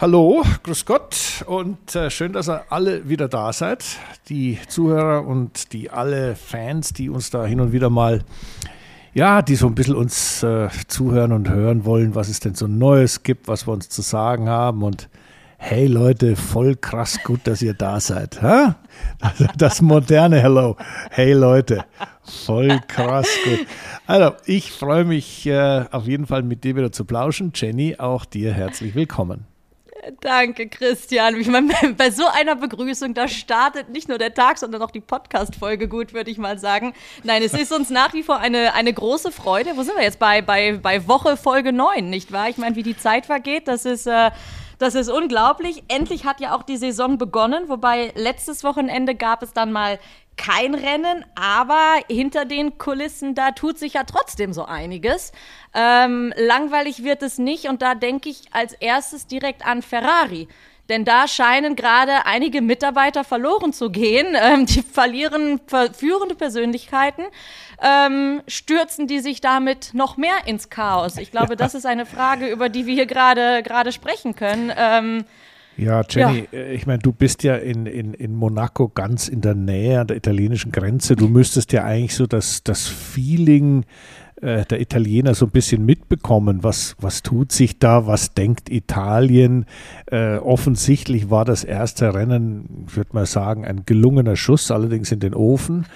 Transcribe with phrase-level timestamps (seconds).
[0.00, 3.84] Hallo, grüß Gott und äh, schön, dass ihr alle wieder da seid.
[4.28, 8.22] Die Zuhörer und die alle Fans, die uns da hin und wieder mal,
[9.12, 12.68] ja, die so ein bisschen uns äh, zuhören und hören wollen, was es denn so
[12.68, 14.84] Neues gibt, was wir uns zu sagen haben.
[14.84, 15.08] Und
[15.56, 18.40] hey Leute, voll krass gut, dass ihr da seid.
[18.40, 18.76] Ha?
[19.56, 20.76] Das, moderne Hello.
[21.10, 21.84] Hey Leute,
[22.22, 23.66] voll krass gut.
[24.06, 27.50] Also, ich freue mich äh, auf jeden Fall mit dir wieder zu plauschen.
[27.52, 29.57] Jenny, auch dir herzlich willkommen.
[30.20, 31.38] Danke, Christian.
[31.38, 35.00] Ich meine, bei so einer Begrüßung, da startet nicht nur der Tag, sondern auch die
[35.00, 36.94] Podcast-Folge gut, würde ich mal sagen.
[37.24, 39.76] Nein, es ist uns nach wie vor eine, eine große Freude.
[39.76, 40.18] Wo sind wir jetzt?
[40.18, 42.48] Bei, bei, bei Woche Folge 9, nicht wahr?
[42.48, 44.06] Ich meine, wie die Zeit vergeht, das ist.
[44.06, 44.30] Äh,
[44.78, 45.82] das ist unglaublich.
[45.88, 49.98] Endlich hat ja auch die Saison begonnen, wobei letztes Wochenende gab es dann mal
[50.38, 55.32] kein Rennen, aber hinter den Kulissen, da tut sich ja trotzdem so einiges.
[55.74, 60.48] Ähm, langweilig wird es nicht und da denke ich als erstes direkt an Ferrari.
[60.88, 64.28] Denn da scheinen gerade einige Mitarbeiter verloren zu gehen.
[64.40, 65.60] Ähm, die verlieren
[65.92, 67.24] führende Persönlichkeiten.
[67.82, 71.16] Ähm, stürzen die sich damit noch mehr ins Chaos?
[71.16, 74.72] Ich glaube, das ist eine Frage, über die wir hier gerade gerade sprechen können.
[74.76, 75.24] Ähm,
[75.78, 76.58] ja, Jenny, ja.
[76.58, 80.08] Äh, ich meine, du bist ja in, in, in Monaco ganz in der Nähe an
[80.08, 81.16] der italienischen Grenze.
[81.16, 83.84] Du müsstest ja eigentlich so das, das Feeling
[84.42, 86.62] äh, der Italiener so ein bisschen mitbekommen.
[86.62, 88.06] Was, was tut sich da?
[88.06, 89.66] Was denkt Italien?
[90.06, 95.20] Äh, offensichtlich war das erste Rennen, ich würde mal sagen, ein gelungener Schuss, allerdings in
[95.20, 95.86] den Ofen.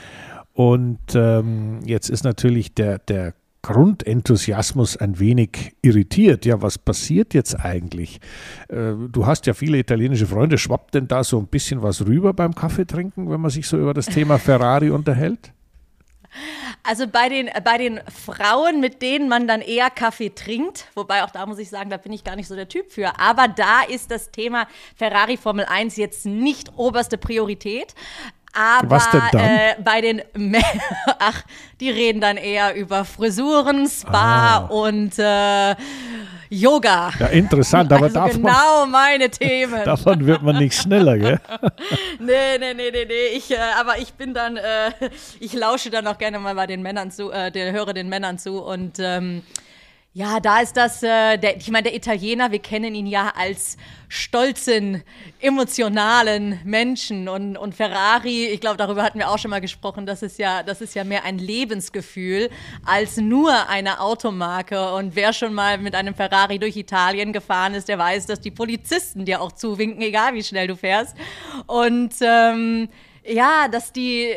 [0.54, 6.44] Und ähm, jetzt ist natürlich der, der Grundenthusiasmus ein wenig irritiert.
[6.44, 8.20] Ja, was passiert jetzt eigentlich?
[8.68, 10.58] Äh, du hast ja viele italienische Freunde.
[10.58, 13.94] Schwappt denn da so ein bisschen was rüber beim Kaffeetrinken, wenn man sich so über
[13.94, 15.52] das Thema Ferrari unterhält?
[16.82, 21.30] Also bei den, bei den Frauen, mit denen man dann eher Kaffee trinkt, wobei auch
[21.30, 23.20] da muss ich sagen, da bin ich gar nicht so der Typ für.
[23.20, 27.94] Aber da ist das Thema Ferrari Formel 1 jetzt nicht oberste Priorität.
[28.52, 29.40] Aber Was denn dann?
[29.40, 30.80] Äh, bei den Männern,
[31.18, 31.42] ach,
[31.80, 34.66] die reden dann eher über Frisuren, Spa ah.
[34.66, 35.74] und äh,
[36.50, 37.12] Yoga.
[37.18, 39.84] Ja, interessant, aber also davon, genau meine Themen.
[39.84, 41.40] davon wird man nicht schneller, gell?
[42.20, 43.36] nee, nee, nee, nee, nee.
[43.36, 44.90] Ich, äh, aber ich bin dann, äh,
[45.40, 48.62] ich lausche dann auch gerne mal bei den Männern zu, äh, höre den Männern zu
[48.62, 49.42] und ähm,
[50.14, 53.78] ja, da ist das, äh, der, ich meine, der Italiener, wir kennen ihn ja als
[54.08, 55.02] stolzen,
[55.40, 60.20] emotionalen Menschen und, und Ferrari, ich glaube, darüber hatten wir auch schon mal gesprochen, das
[60.20, 62.50] ist ja, das ist ja mehr ein Lebensgefühl
[62.84, 64.92] als nur eine Automarke.
[64.92, 68.50] Und wer schon mal mit einem Ferrari durch Italien gefahren ist, der weiß, dass die
[68.50, 71.16] Polizisten dir auch zuwinken, egal wie schnell du fährst.
[71.66, 72.90] Und ähm,
[73.24, 74.34] ja, dass die,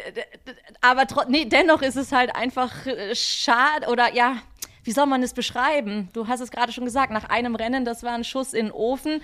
[0.80, 4.38] aber nee, dennoch ist es halt einfach äh, schade oder ja,
[4.85, 6.09] wie soll man es beschreiben?
[6.13, 8.72] Du hast es gerade schon gesagt, nach einem Rennen, das war ein Schuss in den
[8.72, 9.22] Ofen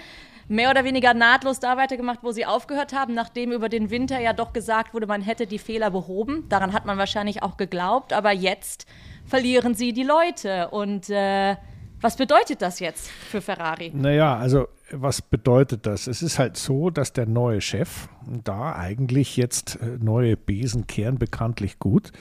[0.47, 4.33] mehr oder weniger nahtlos da weitergemacht, wo sie aufgehört haben, nachdem über den Winter ja
[4.33, 6.45] doch gesagt wurde, man hätte die Fehler behoben.
[6.49, 8.85] Daran hat man wahrscheinlich auch geglaubt, aber jetzt
[9.25, 10.69] verlieren sie die Leute.
[10.69, 11.55] Und äh,
[12.01, 13.91] was bedeutet das jetzt für Ferrari?
[13.93, 16.07] Naja, also was bedeutet das?
[16.07, 18.09] Es ist halt so, dass der neue Chef
[18.43, 22.11] da eigentlich jetzt äh, neue Besen kehren bekanntlich gut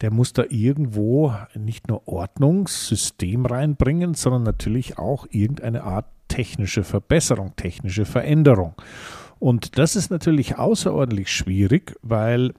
[0.00, 7.54] der muss da irgendwo nicht nur Ordnungssystem reinbringen, sondern natürlich auch irgendeine Art technische Verbesserung,
[7.56, 8.74] technische Veränderung.
[9.38, 12.54] Und das ist natürlich außerordentlich schwierig, weil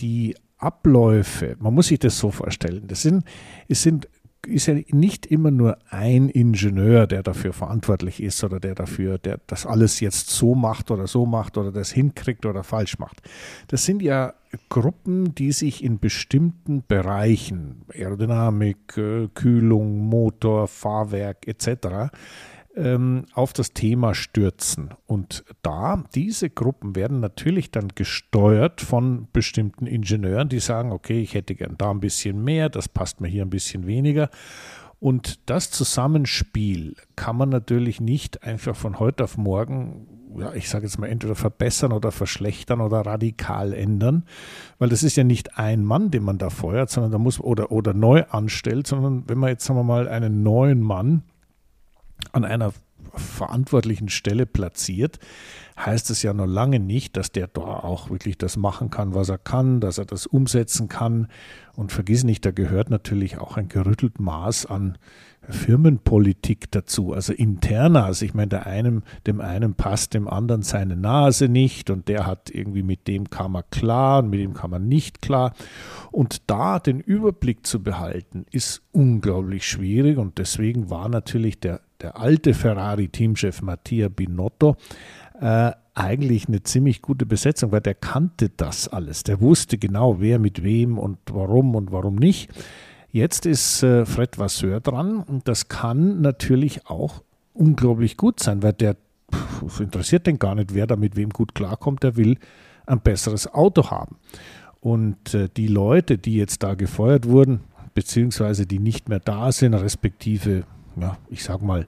[0.00, 3.24] die Abläufe, man muss sich das so vorstellen, das sind,
[3.68, 4.08] es sind
[4.46, 9.40] ist ja nicht immer nur ein Ingenieur, der dafür verantwortlich ist oder der dafür, der
[9.46, 13.22] das alles jetzt so macht oder so macht oder das hinkriegt oder falsch macht.
[13.68, 14.34] Das sind ja
[14.68, 22.10] Gruppen, die sich in bestimmten Bereichen, Aerodynamik, äh, Kühlung, Motor, Fahrwerk etc.,
[23.32, 24.90] auf das Thema stürzen.
[25.06, 31.32] Und da, diese Gruppen werden natürlich dann gesteuert von bestimmten Ingenieuren, die sagen, okay, ich
[31.32, 34.28] hätte gern da ein bisschen mehr, das passt mir hier ein bisschen weniger.
[35.00, 40.06] Und das Zusammenspiel kann man natürlich nicht einfach von heute auf morgen,
[40.38, 44.24] ja, ich sage jetzt mal, entweder verbessern oder verschlechtern oder radikal ändern,
[44.78, 47.72] weil das ist ja nicht ein Mann, den man da feuert, sondern da muss oder,
[47.72, 51.22] oder neu anstellt, sondern wenn man jetzt, sagen wir mal, einen neuen Mann
[52.32, 52.72] an einer
[53.14, 55.18] verantwortlichen Stelle platziert,
[55.78, 59.28] heißt es ja noch lange nicht, dass der da auch wirklich das machen kann, was
[59.28, 61.28] er kann, dass er das umsetzen kann.
[61.74, 64.96] Und vergiss nicht, da gehört natürlich auch ein gerüttelt Maß an
[65.48, 68.06] Firmenpolitik dazu, also interner.
[68.06, 72.26] Also ich meine, der einem, dem einen passt dem anderen seine Nase nicht und der
[72.26, 75.52] hat irgendwie mit dem kann man klar und mit dem kann man nicht klar.
[76.10, 82.18] Und da den Überblick zu behalten, ist unglaublich schwierig und deswegen war natürlich der der
[82.18, 84.76] alte Ferrari-Teamchef Mattia Binotto
[85.40, 89.22] äh, eigentlich eine ziemlich gute Besetzung, weil der kannte das alles.
[89.22, 92.50] Der wusste genau, wer mit wem und warum und warum nicht.
[93.10, 97.22] Jetzt ist äh, Fred Vasseur dran und das kann natürlich auch
[97.54, 98.96] unglaublich gut sein, weil der
[99.32, 102.02] pff, interessiert den gar nicht, wer da mit wem gut klarkommt.
[102.02, 102.36] Der will
[102.84, 104.16] ein besseres Auto haben.
[104.80, 107.60] Und äh, die Leute, die jetzt da gefeuert wurden,
[107.94, 110.64] beziehungsweise die nicht mehr da sind, respektive,
[111.00, 111.86] ja, ich sag mal,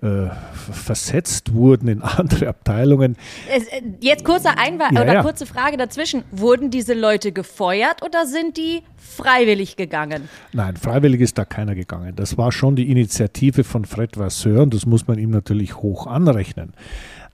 [0.00, 3.16] äh, versetzt wurden in andere Abteilungen.
[3.52, 5.22] Es, äh, jetzt kurzer Einwand ja, oder ja.
[5.22, 6.22] kurze Frage dazwischen.
[6.30, 10.28] Wurden diese Leute gefeuert oder sind die freiwillig gegangen?
[10.52, 12.14] Nein, freiwillig ist da keiner gegangen.
[12.14, 16.06] Das war schon die Initiative von Fred Vasseur und das muss man ihm natürlich hoch
[16.06, 16.72] anrechnen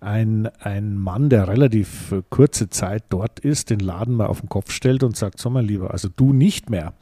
[0.05, 4.49] ein, ein Mann, der relativ äh, kurze Zeit dort ist, den Laden mal auf den
[4.49, 6.95] Kopf stellt und sagt, so mein Lieber, also du nicht mehr.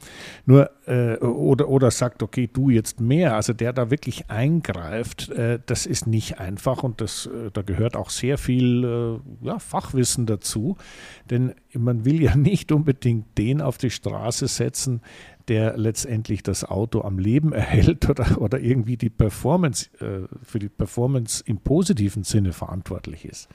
[0.45, 3.35] Nur, äh, oder, oder sagt, okay, du jetzt mehr.
[3.35, 7.95] Also der da wirklich eingreift, äh, das ist nicht einfach und das, äh, da gehört
[7.95, 10.77] auch sehr viel äh, ja, Fachwissen dazu.
[11.29, 15.01] Denn man will ja nicht unbedingt den auf die Straße setzen,
[15.47, 20.69] der letztendlich das Auto am Leben erhält oder, oder irgendwie die Performance, äh, für die
[20.69, 23.49] Performance im positiven Sinne verantwortlich ist.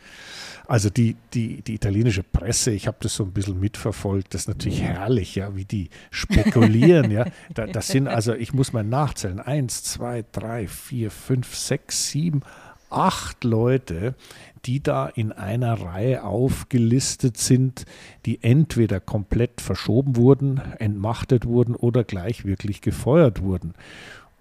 [0.67, 4.49] Also die, die, die italienische Presse, ich habe das so ein bisschen mitverfolgt, das ist
[4.49, 7.27] natürlich herrlich, ja, wie die spekulieren, ja.
[7.55, 12.43] Da, das sind also, ich muss mal nachzählen, eins, zwei, drei, vier, fünf, sechs, sieben,
[12.91, 14.15] acht Leute,
[14.65, 17.85] die da in einer Reihe aufgelistet sind,
[18.27, 23.75] die entweder komplett verschoben wurden, entmachtet wurden oder gleich wirklich gefeuert wurden.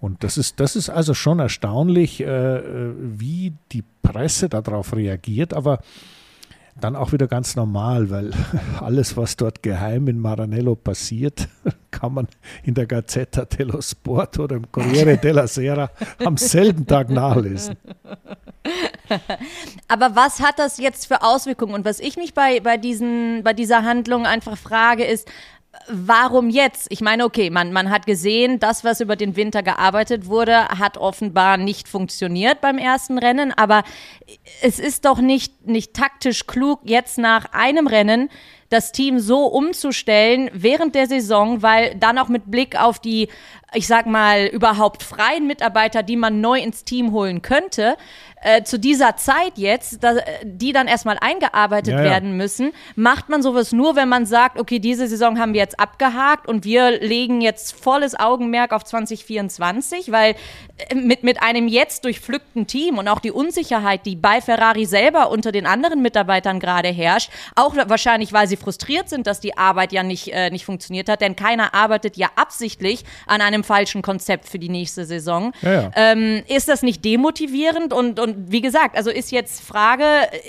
[0.00, 5.80] Und das ist, das ist also schon erstaunlich, äh, wie die Presse darauf reagiert, aber
[6.80, 8.32] dann auch wieder ganz normal, weil
[8.80, 11.48] alles, was dort geheim in Maranello passiert,
[11.90, 12.28] kann man
[12.62, 15.90] in der Gazzetta dello Sport oder im Corriere della Sera
[16.24, 17.76] am selben Tag nachlesen.
[19.88, 21.74] Aber was hat das jetzt für Auswirkungen?
[21.74, 25.28] Und was ich mich bei, bei, diesen, bei dieser Handlung einfach frage, ist,
[25.88, 26.86] warum jetzt?
[26.90, 30.98] Ich meine, okay, man, man hat gesehen, das, was über den Winter gearbeitet wurde, hat
[30.98, 33.84] offenbar nicht funktioniert beim ersten Rennen, aber
[34.62, 38.28] es ist doch nicht, nicht taktisch klug, jetzt nach einem Rennen
[38.68, 43.28] das Team so umzustellen während der Saison, weil dann auch mit Blick auf die,
[43.74, 47.96] ich sag mal, überhaupt freien Mitarbeiter, die man neu ins Team holen könnte,
[48.40, 52.10] äh, zu dieser Zeit jetzt, da, die dann erstmal eingearbeitet ja, ja.
[52.10, 55.80] werden müssen, macht man sowas nur, wenn man sagt, okay, diese Saison haben wir jetzt
[55.80, 60.36] abgehakt und wir legen jetzt volles Augenmerk auf 2024, weil
[60.88, 65.30] äh, mit, mit einem jetzt durchpflückten Team und auch die Unsicherheit, die bei Ferrari selber
[65.30, 69.92] unter den anderen Mitarbeitern gerade herrscht, auch wahrscheinlich, weil sie frustriert sind, dass die Arbeit
[69.92, 74.48] ja nicht, äh, nicht funktioniert hat, denn keiner arbeitet ja absichtlich an einem falschen Konzept
[74.48, 75.52] für die nächste Saison.
[75.62, 80.04] Ja, ähm, ist das nicht demotivierend und, und und wie gesagt, also ist jetzt Frage,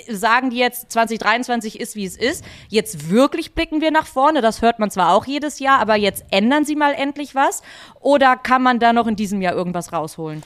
[0.08, 2.44] sagen die jetzt 2023 ist, wie es ist.
[2.68, 4.40] Jetzt wirklich blicken wir nach vorne.
[4.40, 7.62] Das hört man zwar auch jedes Jahr, aber jetzt ändern sie mal endlich was.
[8.00, 10.42] Oder kann man da noch in diesem Jahr irgendwas rausholen?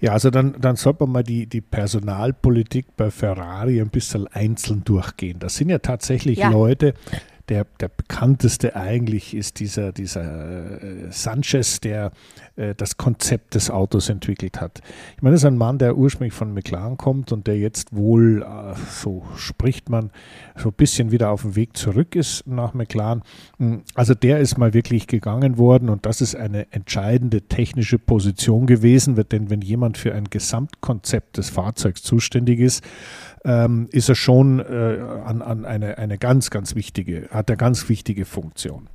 [0.00, 4.84] Ja, also dann, dann sollte man mal die, die Personalpolitik bei Ferrari ein bisschen einzeln
[4.84, 5.38] durchgehen.
[5.38, 6.50] Das sind ja tatsächlich ja.
[6.50, 6.94] Leute,
[7.48, 12.12] der, der bekannteste eigentlich ist dieser, dieser äh, Sanchez, der
[12.56, 14.80] äh, das Konzept des Autos entwickelt hat.
[15.16, 18.42] Ich meine, das ist ein Mann, der ursprünglich von McLaren kommt und der jetzt wohl,
[18.42, 20.10] äh, so spricht man,
[20.56, 23.22] so ein bisschen wieder auf dem Weg zurück ist nach McLaren.
[23.58, 28.66] Hm, also der ist mal wirklich gegangen worden und das ist eine entscheidende technische Position
[28.66, 32.84] gewesen, denn wenn jemand für ein Gesamtkonzept des Fahrzeugs zuständig ist,
[33.44, 37.88] ähm, ist er schon äh, an, an eine, eine ganz, ganz wichtige, hat er ganz
[37.88, 38.88] wichtige Funktion.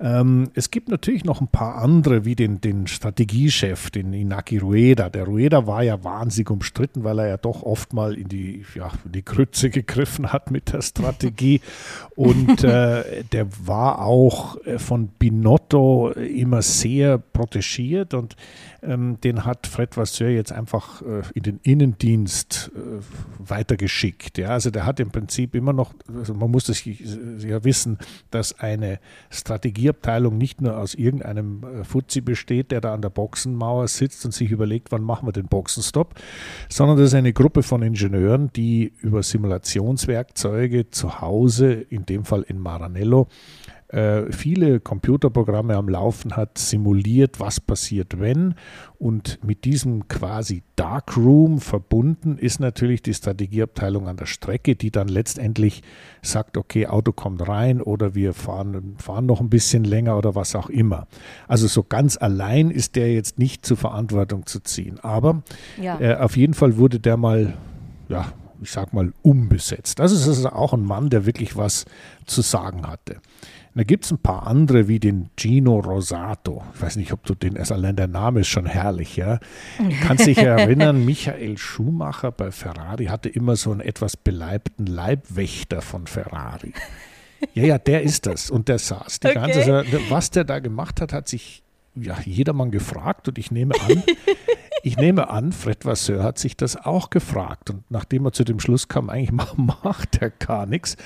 [0.00, 5.10] Ähm, es gibt natürlich noch ein paar andere, wie den, den Strategiechef, den Inaki Rueda.
[5.10, 8.90] Der Rueda war ja wahnsinnig umstritten, weil er ja doch oft mal in die, ja,
[9.04, 11.60] in die Krütze gegriffen hat mit der Strategie.
[12.16, 18.36] Und äh, der war auch äh, von Binotto immer sehr protegiert und
[18.82, 23.00] ähm, den hat Fred Vasseur jetzt einfach äh, in den Innendienst äh,
[23.38, 24.38] weitergeschickt.
[24.38, 24.48] Ja?
[24.50, 27.98] Also der hat im Prinzip immer noch, also man muss das ja wissen,
[28.30, 28.98] dass eine
[29.30, 34.32] Strategieabteilung nicht nur aus irgendeinem äh, Fuzzi besteht, der da an der Boxenmauer sitzt und
[34.32, 36.14] sich überlegt, wann machen wir den Boxenstopp,
[36.68, 42.42] sondern das ist eine Gruppe von Ingenieuren, die über Simulationswerkzeuge zu Hause, in dem Fall
[42.42, 43.28] in Maranello,
[43.92, 48.54] äh, viele Computerprogramme am Laufen hat, simuliert, was passiert, wenn.
[48.98, 55.08] Und mit diesem quasi Darkroom verbunden ist natürlich die Strategieabteilung an der Strecke, die dann
[55.08, 55.82] letztendlich
[56.22, 60.54] sagt, okay, Auto kommt rein oder wir fahren, fahren noch ein bisschen länger oder was
[60.54, 61.06] auch immer.
[61.48, 65.00] Also so ganz allein ist der jetzt nicht zur Verantwortung zu ziehen.
[65.00, 65.42] Aber
[65.80, 66.00] ja.
[66.00, 67.54] äh, auf jeden Fall wurde der mal
[68.08, 68.32] ja,
[68.62, 69.98] ich sag mal, umbesetzt.
[69.98, 71.86] Das ist also auch ein Mann, der wirklich was
[72.26, 73.20] zu sagen hatte.
[73.74, 76.64] Da gibt es ein paar andere wie den Gino Rosato.
[76.74, 79.38] Ich weiß nicht, ob du den, also allein der Name ist schon herrlich, ja.
[80.02, 86.08] Kannst dich erinnern, Michael Schumacher bei Ferrari hatte immer so einen etwas beleibten Leibwächter von
[86.08, 86.72] Ferrari.
[87.54, 88.50] Ja, ja, der ist das.
[88.50, 89.34] Und der saß die okay.
[89.34, 89.84] ganze.
[90.08, 91.62] Was der da gemacht hat, hat sich
[91.94, 94.02] ja jedermann gefragt und ich nehme an,
[94.82, 97.70] ich nehme an, Fred Vasseur hat sich das auch gefragt.
[97.70, 100.96] Und nachdem er zu dem Schluss kam, eigentlich macht er gar nichts,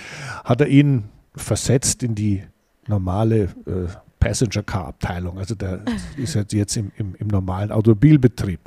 [0.44, 1.04] hat er ihn
[1.36, 2.44] versetzt in die
[2.88, 3.88] normale äh,
[4.18, 5.38] Passenger Car Abteilung.
[5.38, 5.82] Also der
[6.16, 8.60] ist jetzt im, im, im normalen Automobilbetrieb.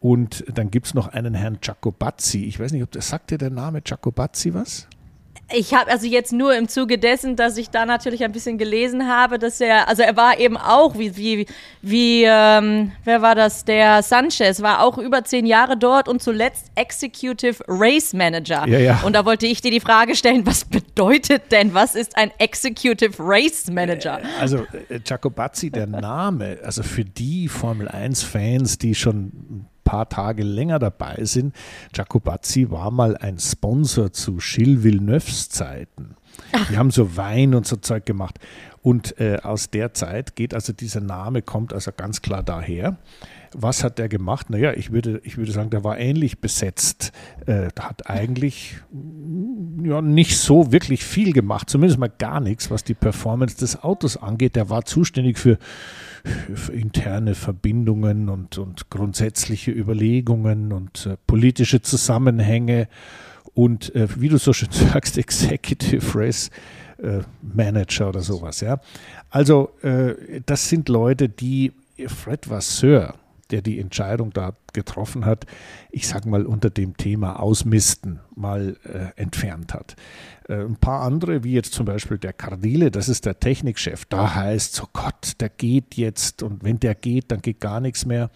[0.00, 2.44] Und dann gibt es noch einen Herrn Giacobazzi.
[2.44, 4.86] Ich weiß nicht, ob das sagt dir der Name Giacobazzi was?
[5.50, 9.08] Ich habe also jetzt nur im Zuge dessen, dass ich da natürlich ein bisschen gelesen
[9.08, 11.46] habe, dass er, also er war eben auch wie, wie,
[11.80, 13.64] wie ähm, wer war das?
[13.64, 18.68] Der Sanchez war auch über zehn Jahre dort und zuletzt Executive Race Manager.
[18.68, 19.00] Ja, ja.
[19.04, 23.14] Und da wollte ich dir die Frage stellen, was bedeutet denn, was ist ein Executive
[23.18, 24.20] Race Manager?
[24.20, 30.42] Äh, also äh, Jacobazzi, der Name, also für die Formel 1-Fans, die schon paar Tage
[30.42, 31.54] länger dabei sind.
[31.94, 36.14] Jacobazzi war mal ein Sponsor zu Gilles Villeneuves Zeiten.
[36.52, 36.68] Ach.
[36.68, 38.38] Die haben so Wein und so Zeug gemacht.
[38.82, 42.98] Und äh, aus der Zeit geht also dieser Name, kommt also ganz klar daher.
[43.54, 44.50] Was hat der gemacht?
[44.50, 47.12] Naja, ich würde, ich würde sagen, der war ähnlich besetzt.
[47.46, 48.76] Äh, hat eigentlich
[49.82, 54.18] ja, nicht so wirklich viel gemacht, zumindest mal gar nichts, was die Performance des Autos
[54.18, 54.54] angeht.
[54.54, 55.58] Der war zuständig für
[56.72, 62.88] interne Verbindungen und, und grundsätzliche Überlegungen und äh, politische Zusammenhänge
[63.54, 66.50] und, äh, wie du so schön sagst, Executive Race
[67.02, 68.60] äh, Manager oder sowas.
[68.60, 68.80] Ja?
[69.30, 71.72] Also, äh, das sind Leute, die
[72.06, 73.14] Fred Vasseur,
[73.50, 75.46] der die Entscheidung da getroffen hat,
[75.90, 79.96] ich sage mal unter dem Thema Ausmisten mal äh, entfernt hat.
[80.48, 84.34] Äh, ein paar andere, wie jetzt zum Beispiel der Cardile, das ist der Technikchef, da
[84.34, 88.30] heißt so Gott, der geht jetzt und wenn der geht, dann geht gar nichts mehr.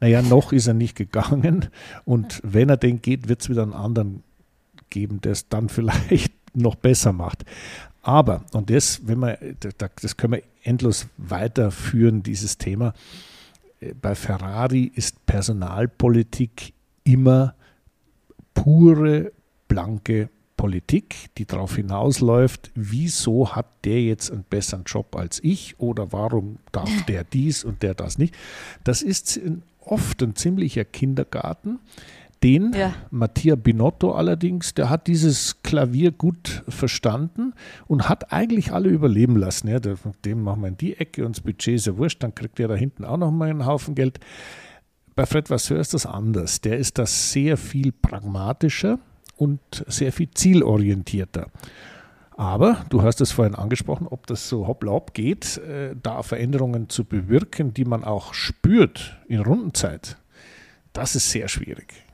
[0.00, 1.68] Naja, noch ist er nicht gegangen
[2.04, 4.22] und wenn er den geht, wird es wieder einen anderen
[4.90, 7.44] geben, der es dann vielleicht noch besser macht.
[8.02, 12.94] Aber, und das, wenn man, das können wir endlos weiterführen, dieses Thema,
[14.00, 16.72] bei Ferrari ist Personalpolitik
[17.04, 17.54] immer
[18.54, 19.32] pure,
[19.68, 26.12] blanke Politik, die darauf hinausläuft, wieso hat der jetzt einen besseren Job als ich oder
[26.12, 28.34] warum darf der dies und der das nicht.
[28.82, 29.38] Das ist
[29.80, 31.78] oft ein ziemlicher Kindergarten.
[32.42, 32.94] Den ja.
[33.10, 37.54] Mattia Binotto allerdings, der hat dieses Klavier gut verstanden
[37.86, 39.68] und hat eigentlich alle überleben lassen.
[39.68, 42.58] Ja, dem machen wir in die Ecke und das Budget ist ja wurscht, dann kriegt
[42.58, 44.20] der da hinten auch noch mal einen Haufen Geld.
[45.14, 46.60] Bei Fred Vasseur ist das anders.
[46.60, 48.98] Der ist das sehr viel pragmatischer
[49.36, 51.48] und sehr viel zielorientierter.
[52.36, 56.90] Aber du hast es vorhin angesprochen, ob das so hoppla hopp geht, äh, da Veränderungen
[56.90, 60.18] zu bewirken, die man auch spürt in Rundenzeit,
[60.92, 62.05] das ist sehr schwierig.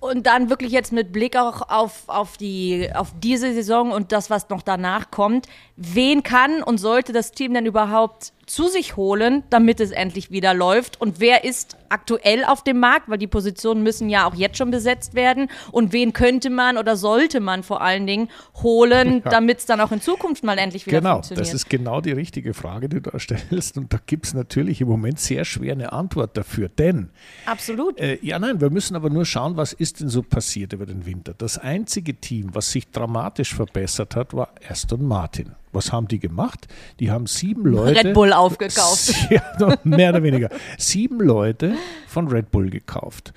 [0.00, 4.30] Und dann wirklich jetzt mit Blick auch auf, auf, die, auf diese Saison und das,
[4.30, 9.42] was noch danach kommt, wen kann und sollte das Team denn überhaupt zu sich holen,
[9.50, 11.00] damit es endlich wieder läuft?
[11.00, 13.08] Und wer ist aktuell auf dem Markt?
[13.08, 15.48] Weil die Positionen müssen ja auch jetzt schon besetzt werden.
[15.72, 18.28] Und wen könnte man oder sollte man vor allen Dingen
[18.62, 19.30] holen, ja.
[19.30, 21.44] damit es dann auch in Zukunft mal endlich wieder genau, funktioniert?
[21.44, 23.76] Genau, das ist genau die richtige Frage, die du da stellst.
[23.76, 26.68] Und da gibt es natürlich im Moment sehr schwer eine Antwort dafür.
[26.68, 27.10] Denn.
[27.46, 27.98] Absolut.
[27.98, 31.04] Äh, ja, nein, wir müssen aber nur schauen, was ist denn so passiert über den
[31.04, 31.34] Winter.
[31.36, 35.54] Das einzige Team, was sich dramatisch verbessert hat, war Aston Martin.
[35.76, 36.66] Was haben die gemacht?
[36.98, 38.04] Die haben sieben Leute.
[38.04, 39.14] Red Bull aufgekauft.
[39.30, 40.48] Ja, mehr oder weniger.
[40.78, 41.74] Sieben Leute
[42.06, 43.32] von Red Bull gekauft.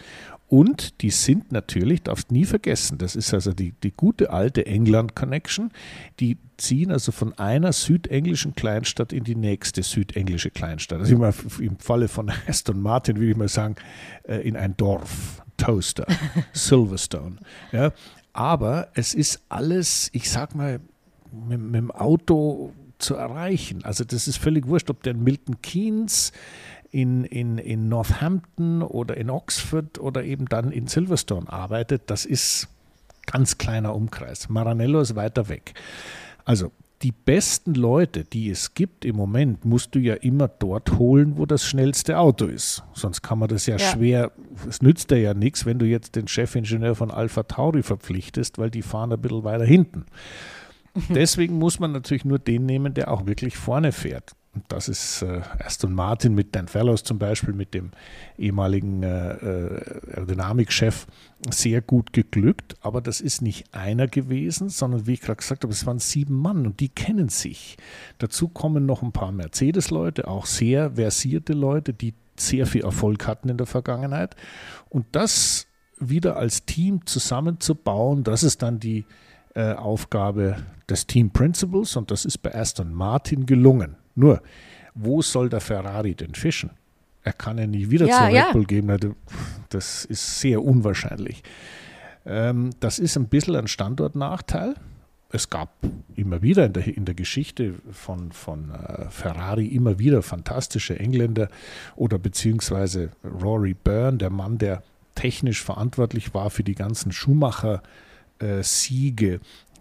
[0.49, 5.71] Und die sind natürlich, darfst nie vergessen, das ist also die, die gute alte England-Connection.
[6.19, 11.01] Die ziehen also von einer südenglischen Kleinstadt in die nächste südenglische Kleinstadt.
[11.01, 13.75] Also immer im Falle von Aston Martin würde ich mal sagen,
[14.23, 16.07] äh, in ein Dorf, Toaster,
[16.53, 17.37] Silverstone.
[17.71, 17.91] Ja.
[18.33, 20.79] Aber es ist alles, ich sag mal,
[21.31, 23.83] mit, mit dem Auto zu erreichen.
[23.83, 26.31] Also das ist völlig wurscht, ob der in Milton Keynes,
[26.91, 32.03] in, in, in Northampton oder in Oxford oder eben dann in Silverstone arbeitet.
[32.07, 32.67] Das ist
[33.25, 34.49] ganz kleiner Umkreis.
[34.49, 35.73] Maranello ist weiter weg.
[36.45, 36.71] Also
[37.01, 41.45] die besten Leute, die es gibt im Moment, musst du ja immer dort holen, wo
[41.45, 42.83] das schnellste Auto ist.
[42.93, 43.91] Sonst kann man das ja, ja.
[43.91, 44.31] schwer,
[44.67, 48.69] es nützt dir ja nichts, wenn du jetzt den Chefingenieur von Alpha Tauri verpflichtest, weil
[48.69, 50.05] die fahren ein bisschen weiter hinten.
[51.09, 54.33] Deswegen muss man natürlich nur den nehmen, der auch wirklich vorne fährt.
[54.55, 57.91] Und das ist äh, Aston Martin mit Dan Fellows zum Beispiel, mit dem
[58.37, 61.05] ehemaligen äh, äh, Aerodynamikchef,
[61.51, 62.75] sehr gut geglückt.
[62.81, 66.35] Aber das ist nicht einer gewesen, sondern wie ich gerade gesagt habe, es waren sieben
[66.35, 67.77] Mann und die kennen sich.
[68.17, 73.49] Dazu kommen noch ein paar Mercedes-Leute, auch sehr versierte Leute, die sehr viel Erfolg hatten
[73.49, 74.35] in der Vergangenheit.
[74.89, 75.67] Und das
[75.99, 79.05] wieder als Team zusammenzubauen, das ist dann die
[79.55, 80.57] äh, Aufgabe
[80.89, 83.95] des Team Principles und das ist bei Aston Martin gelungen.
[84.15, 84.41] Nur,
[84.93, 86.71] wo soll der Ferrari denn fischen?
[87.23, 88.89] Er kann ja nie wieder ja, zu Red Bull geben.
[88.89, 89.15] Also,
[89.69, 91.43] das ist sehr unwahrscheinlich.
[92.25, 94.75] Ähm, das ist ein bisschen ein Standortnachteil.
[95.31, 95.73] Es gab
[96.15, 101.49] immer wieder in der, in der Geschichte von, von äh, Ferrari immer wieder fantastische Engländer
[101.95, 104.81] oder beziehungsweise Rory Byrne, der Mann, der
[105.13, 107.83] technisch verantwortlich war für die ganzen Schumacher-Siege.
[107.83, 108.08] Äh,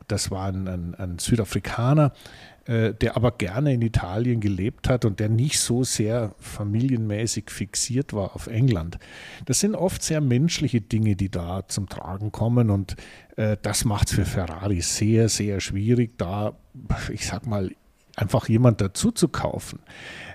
[0.09, 2.13] das war ein, ein, ein Südafrikaner,
[2.69, 8.13] äh, der aber gerne in Italien gelebt hat und der nicht so sehr familienmäßig fixiert
[8.13, 8.99] war auf England.
[9.47, 12.97] Das sind oft sehr menschliche Dinge, die da zum Tragen kommen und
[13.37, 16.59] äh, das macht es für Ferrari sehr, sehr schwierig, da,
[17.13, 17.71] ich sag mal,
[18.19, 19.79] einfach jemand dazu zu kaufen.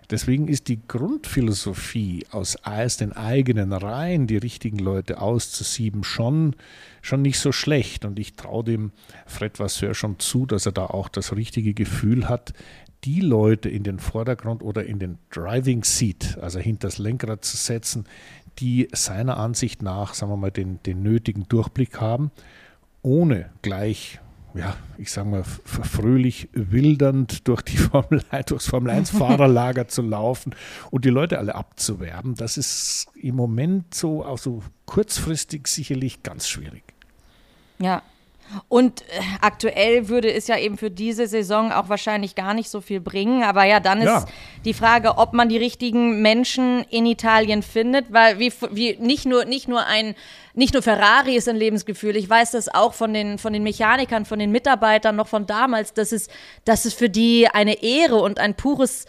[0.10, 2.58] Deswegen ist die Grundphilosophie, aus,
[2.98, 6.56] den eigenen Reihen die richtigen Leute auszusieben, schon,
[7.02, 8.06] schon nicht so schlecht.
[8.06, 8.92] Und ich traue dem
[9.26, 12.54] Fred Vasseur schon zu, dass er da auch das richtige Gefühl hat,
[13.04, 17.58] die Leute in den Vordergrund oder in den Driving Seat, also hinter das Lenkrad zu
[17.58, 18.06] setzen,
[18.60, 22.32] die seiner Ansicht nach, sagen wir mal, den, den nötigen Durchblick haben,
[23.02, 24.20] ohne gleich
[24.54, 30.02] ja, ich sage mal, fröhlich wildernd durch die Formel 1, durchs Formel 1 Fahrerlager zu
[30.02, 30.56] laufen
[30.92, 36.48] und die Leute alle abzuwerben, das ist im Moment so, auch so kurzfristig sicherlich ganz
[36.48, 36.84] schwierig.
[37.80, 38.04] Ja,
[38.68, 39.06] und äh,
[39.42, 43.44] aktuell würde es ja eben für diese Saison auch wahrscheinlich gar nicht so viel bringen.
[43.44, 44.26] Aber ja, dann ist ja.
[44.66, 49.46] die Frage, ob man die richtigen Menschen in Italien findet, weil wie, wie nicht nur
[49.46, 50.16] nicht nur ein
[50.56, 52.16] nicht nur Ferrari ist ein Lebensgefühl.
[52.16, 55.94] Ich weiß das auch von den von den Mechanikern, von den Mitarbeitern noch von damals.
[55.94, 56.30] Das ist
[56.66, 59.06] das ist für die eine Ehre und ein pures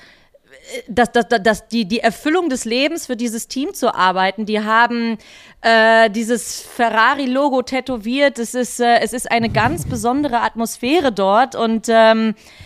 [0.89, 4.47] das, das, das, die, die Erfüllung des Lebens für dieses Team zu arbeiten.
[4.47, 5.19] Die haben
[5.61, 8.39] äh, dieses Ferrari-Logo tätowiert.
[8.39, 12.64] Es ist, äh, es ist eine ganz besondere Atmosphäre dort und ähm, äh,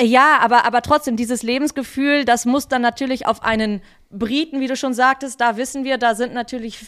[0.00, 4.76] ja, aber, aber trotzdem, dieses Lebensgefühl, das muss dann natürlich auf einen Briten, wie du
[4.76, 6.78] schon sagtest, da wissen wir, da sind natürlich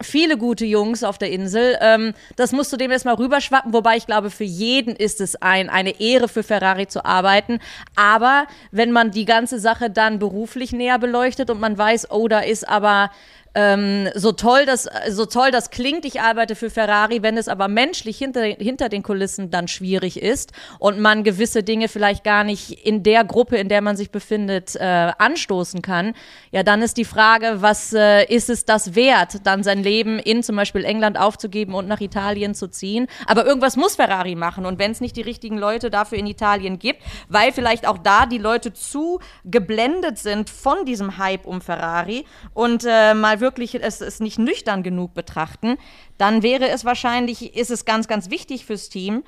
[0.00, 1.76] viele gute Jungs auf der Insel.
[1.80, 5.68] Ähm, das musst du dem erstmal rüberschwappen, wobei ich glaube, für jeden ist es ein,
[5.68, 7.58] eine Ehre für Ferrari zu arbeiten.
[7.96, 12.40] Aber wenn man die ganze Sache dann beruflich näher beleuchtet und man weiß, oh, da
[12.40, 13.10] ist aber
[13.54, 17.68] ähm, so toll das, so toll das klingt, ich arbeite für Ferrari, wenn es aber
[17.68, 22.86] menschlich hinter, hinter den Kulissen dann schwierig ist und man gewisse Dinge vielleicht gar nicht
[22.86, 26.14] in der Gruppe, in der man sich befindet, äh, anstoßen kann,
[26.52, 30.42] ja, dann ist die Frage, was äh, ist es das wert, dann sein Leben in
[30.42, 33.08] zum Beispiel England aufzugeben und nach Italien zu ziehen?
[33.26, 36.78] Aber irgendwas muss Ferrari machen und wenn es nicht die richtigen Leute dafür in Italien
[36.78, 42.24] gibt, weil vielleicht auch da die Leute zu geblendet sind von diesem Hype um Ferrari
[42.54, 45.76] und äh, mal wirklich es, es nicht nüchtern genug betrachten,
[46.18, 49.22] dann wäre es wahrscheinlich, ist es ganz, ganz wichtig fürs Team,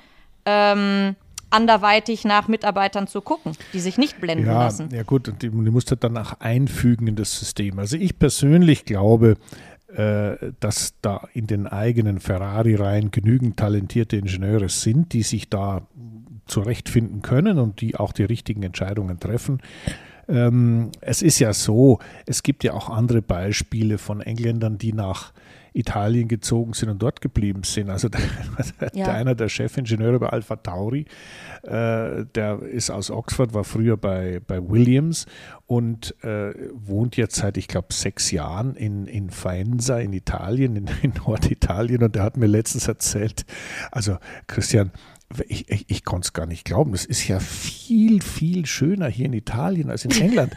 [0.45, 1.15] ähm,
[1.49, 4.89] anderweitig nach Mitarbeitern zu gucken, die sich nicht blenden ja, lassen.
[4.91, 7.77] Ja gut, und die, die musst du danach einfügen in das System.
[7.77, 9.35] Also ich persönlich glaube,
[9.95, 15.85] äh, dass da in den eigenen Ferrari-Reihen genügend talentierte Ingenieure sind, die sich da
[16.47, 19.61] zurechtfinden können und die auch die richtigen Entscheidungen treffen.
[20.27, 25.33] Ähm, es ist ja so, es gibt ja auch andere Beispiele von Engländern, die nach
[25.73, 27.89] Italien gezogen sind und dort geblieben sind.
[27.89, 28.21] Also der,
[28.93, 29.05] ja.
[29.05, 31.05] der einer der Chefingenieure bei Alpha Tauri,
[31.63, 35.25] äh, der ist aus Oxford, war früher bei, bei Williams
[35.65, 40.89] und äh, wohnt jetzt seit, ich glaube, sechs Jahren in, in Faenza in Italien, in,
[41.01, 42.03] in Norditalien.
[42.03, 43.45] Und der hat mir letztens erzählt,
[43.91, 44.91] also Christian,
[45.47, 46.93] ich, ich, ich konnte es gar nicht glauben.
[46.93, 50.55] Es ist ja viel, viel schöner hier in Italien als in England.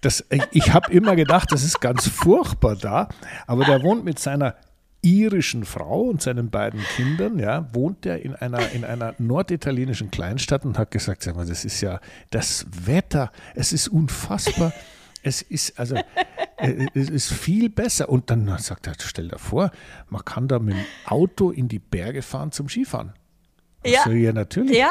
[0.00, 3.08] Das, ich habe immer gedacht, das ist ganz furchtbar da,
[3.46, 4.54] aber der wohnt mit seiner
[5.02, 10.64] irischen Frau und seinen beiden Kindern, ja, wohnt er in einer, in einer norditalienischen Kleinstadt
[10.64, 12.00] und hat gesagt, sag mal, das ist ja
[12.30, 14.72] das Wetter, es ist unfassbar.
[15.22, 15.96] Es ist also,
[16.58, 18.08] äh, es ist viel besser.
[18.08, 19.72] Und dann sagt er, stell dir vor,
[20.08, 23.12] man kann da mit dem Auto in die Berge fahren zum Skifahren.
[23.92, 24.02] Ja.
[24.04, 24.76] So, ja, natürlich.
[24.76, 24.90] Ja.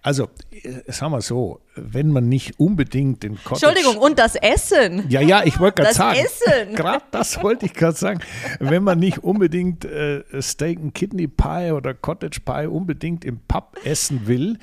[0.00, 5.04] Also, äh, sagen wir so, wenn man nicht unbedingt den Cottage Entschuldigung, und das Essen.
[5.08, 6.18] Ja, ja, ich wollte gerade sagen.
[6.22, 6.74] Das Essen.
[6.76, 8.20] Gerade das wollte ich gerade sagen.
[8.60, 13.76] Wenn man nicht unbedingt äh, Steak and Kidney Pie oder Cottage Pie unbedingt im Pub
[13.84, 14.58] essen will,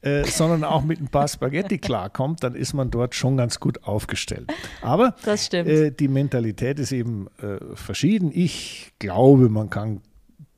[0.00, 3.84] äh, sondern auch mit ein paar Spaghetti klarkommt, dann ist man dort schon ganz gut
[3.84, 4.52] aufgestellt.
[4.80, 5.14] Aber
[5.52, 8.30] äh, die Mentalität ist eben äh, verschieden.
[8.32, 10.00] Ich glaube, man kann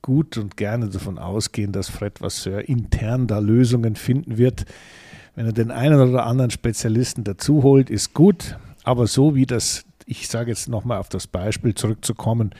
[0.02, 4.64] gut und gerne davon ausgehen, dass Fred Vasseur intern da Lösungen finden wird.
[5.34, 8.58] Wenn er den einen oder anderen Spezialisten dazu holt, ist gut.
[8.84, 12.50] Aber so wie das, ich sage jetzt nochmal auf das Beispiel zurückzukommen,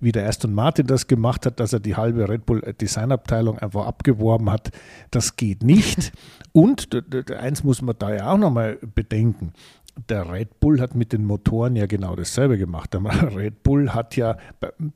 [0.00, 3.86] wie der Aston Martin das gemacht hat, dass er die halbe Red Bull Designabteilung einfach
[3.86, 4.70] abgeworben hat,
[5.10, 6.12] das geht nicht.
[6.52, 6.88] Und
[7.30, 9.52] eins muss man da ja auch nochmal bedenken
[10.08, 12.92] der Red Bull hat mit den Motoren ja genau dasselbe gemacht.
[12.92, 13.02] Der
[13.36, 14.36] Red Bull hat ja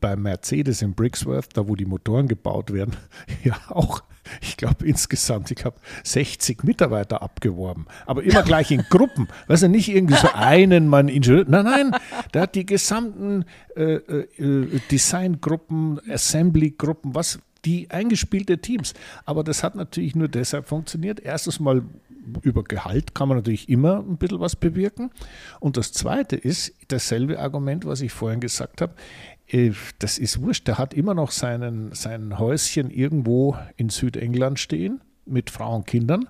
[0.00, 2.96] bei, Mercedes in Brixworth, da wo die Motoren gebaut werden,
[3.44, 4.02] ja auch,
[4.42, 9.28] ich glaube insgesamt, ich habe 60 Mitarbeiter abgeworben, aber immer gleich in Gruppen.
[9.46, 11.90] Weißt du, nicht irgendwie so einen Mann Ingenieur, nein, nein,
[12.34, 13.44] der hat die gesamten
[13.76, 18.94] äh, äh, Designgruppen, Assembly-Gruppen, was die eingespielte Teams.
[19.24, 21.20] Aber das hat natürlich nur deshalb funktioniert.
[21.20, 21.82] Erstens mal
[22.42, 25.10] über Gehalt kann man natürlich immer ein bisschen was bewirken.
[25.58, 28.94] Und das Zweite ist dasselbe Argument, was ich vorhin gesagt habe.
[29.48, 35.00] Äh, das ist wurscht, der hat immer noch seinen, sein Häuschen irgendwo in Südengland stehen
[35.26, 36.28] mit Frau und Kindern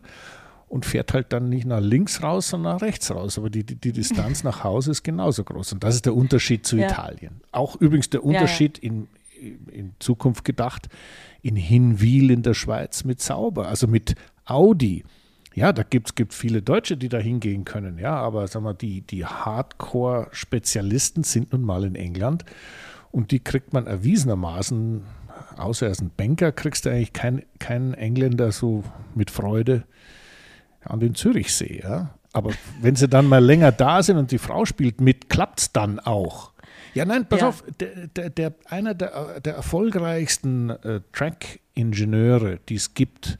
[0.68, 3.38] und fährt halt dann nicht nach links raus, sondern nach rechts raus.
[3.38, 5.72] Aber die, die, die Distanz nach Hause ist genauso groß.
[5.72, 6.86] Und das ist der Unterschied zu ja.
[6.88, 7.40] Italien.
[7.50, 8.90] Auch übrigens der Unterschied ja, ja.
[8.90, 9.08] In,
[9.40, 10.88] in Zukunft gedacht
[11.42, 15.04] in Hinwil in der Schweiz mit Sauber, also mit Audi.
[15.54, 19.00] Ja, da gibt es viele Deutsche, die da hingehen können, ja, aber sag mal, die,
[19.00, 22.44] die Hardcore-Spezialisten sind nun mal in England
[23.10, 25.02] und die kriegt man erwiesenermaßen,
[25.56, 29.84] außer er ist ein Banker, kriegst du eigentlich keinen kein Engländer so mit Freude
[30.84, 32.14] an den Zürichsee, ja.
[32.32, 35.72] Aber wenn sie dann mal länger da sind und die Frau spielt mit, klappt es
[35.72, 36.49] dann auch.
[36.94, 37.48] Ja, nein, pass ja.
[37.48, 43.38] auf, der, der, der, einer der, der erfolgreichsten äh, Track-Ingenieure, die es gibt,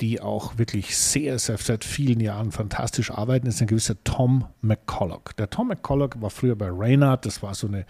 [0.00, 5.32] die auch wirklich sehr, sehr seit vielen Jahren fantastisch arbeiten, ist ein gewisser Tom McCulloch.
[5.38, 7.86] Der Tom McCulloch war früher bei Reynard, das war so eine,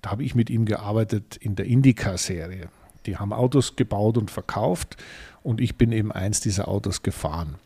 [0.00, 2.68] da habe ich mit ihm gearbeitet in der Indica-Serie.
[3.06, 4.96] Die haben Autos gebaut und verkauft
[5.42, 7.56] und ich bin eben eins dieser Autos gefahren.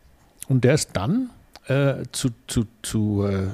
[0.48, 1.30] Und der ist dann
[1.66, 3.48] äh, zu, zu, zu äh,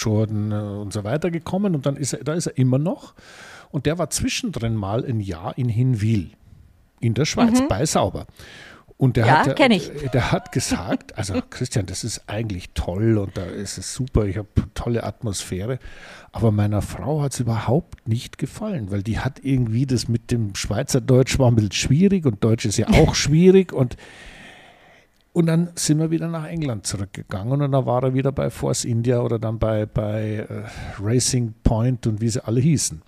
[0.00, 3.14] Jordan äh, und so weiter gekommen und dann ist er, da ist er immer noch.
[3.70, 6.30] Und der war zwischendrin mal ein Jahr in Hinwil
[7.00, 7.68] in der Schweiz mhm.
[7.68, 8.26] bei Sauber.
[9.00, 9.90] Und der, ja, hat, ich.
[10.12, 14.36] der hat gesagt, also Christian, das ist eigentlich toll und da ist es super, ich
[14.36, 15.78] habe tolle Atmosphäre,
[16.32, 20.54] aber meiner Frau hat es überhaupt nicht gefallen, weil die hat irgendwie das mit dem
[20.54, 23.96] Schweizerdeutsch war ein bisschen schwierig und Deutsch ist ja auch schwierig und
[25.32, 28.84] und dann sind wir wieder nach England zurückgegangen und dann war er wieder bei Force
[28.84, 30.64] India oder dann bei, bei äh,
[31.00, 33.00] Racing Point und wie sie alle hießen.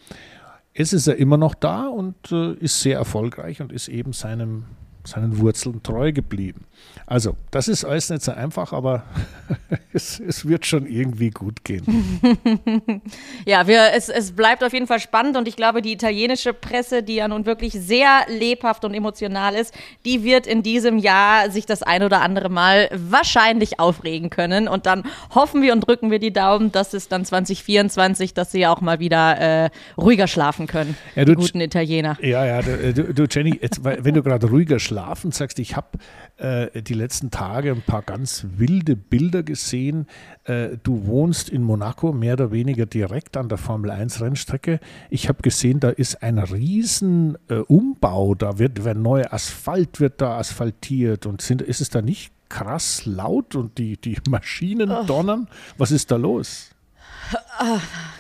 [0.75, 4.65] Jetzt ist er immer noch da und äh, ist sehr erfolgreich und ist eben seinem
[5.05, 6.65] seinen Wurzeln treu geblieben.
[7.07, 9.05] Also, das ist alles nicht so einfach, aber
[9.93, 11.83] es, es, wird schon irgendwie gut gehen.
[13.47, 17.03] ja, wir, es, es bleibt auf jeden Fall spannend und ich glaube, die italienische Presse,
[17.03, 21.67] die ja nun wirklich sehr lebhaft und emotional ist, die wird in diesem Jahr sich
[21.67, 24.69] das ein oder andere Mal wahrscheinlich aufregen können.
[24.69, 25.03] Und dann
[25.35, 29.01] hoffen wir und drücken wir die Daumen, dass es dann 2024, dass sie auch mal
[29.01, 30.97] wieder äh, ruhiger schlafen können.
[31.15, 32.17] Ja, du, die guten Italiener.
[32.23, 35.99] Ja, ja, du, du Jenny, jetzt, wenn du gerade ruhiger schlafen schlafen, sagst, ich habe
[36.37, 40.07] äh, die letzten Tage ein paar ganz wilde Bilder gesehen.
[40.45, 44.81] Äh, du wohnst in Monaco, mehr oder weniger direkt an der Formel 1 Rennstrecke.
[45.09, 50.21] Ich habe gesehen, da ist ein riesen äh, Umbau, da wird, wird neuer Asphalt wird
[50.21, 55.05] da asphaltiert und sind, ist es da nicht krass laut und die, die Maschinen oh.
[55.05, 55.49] donnern?
[55.79, 56.71] Was ist da los?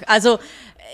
[0.07, 0.39] Also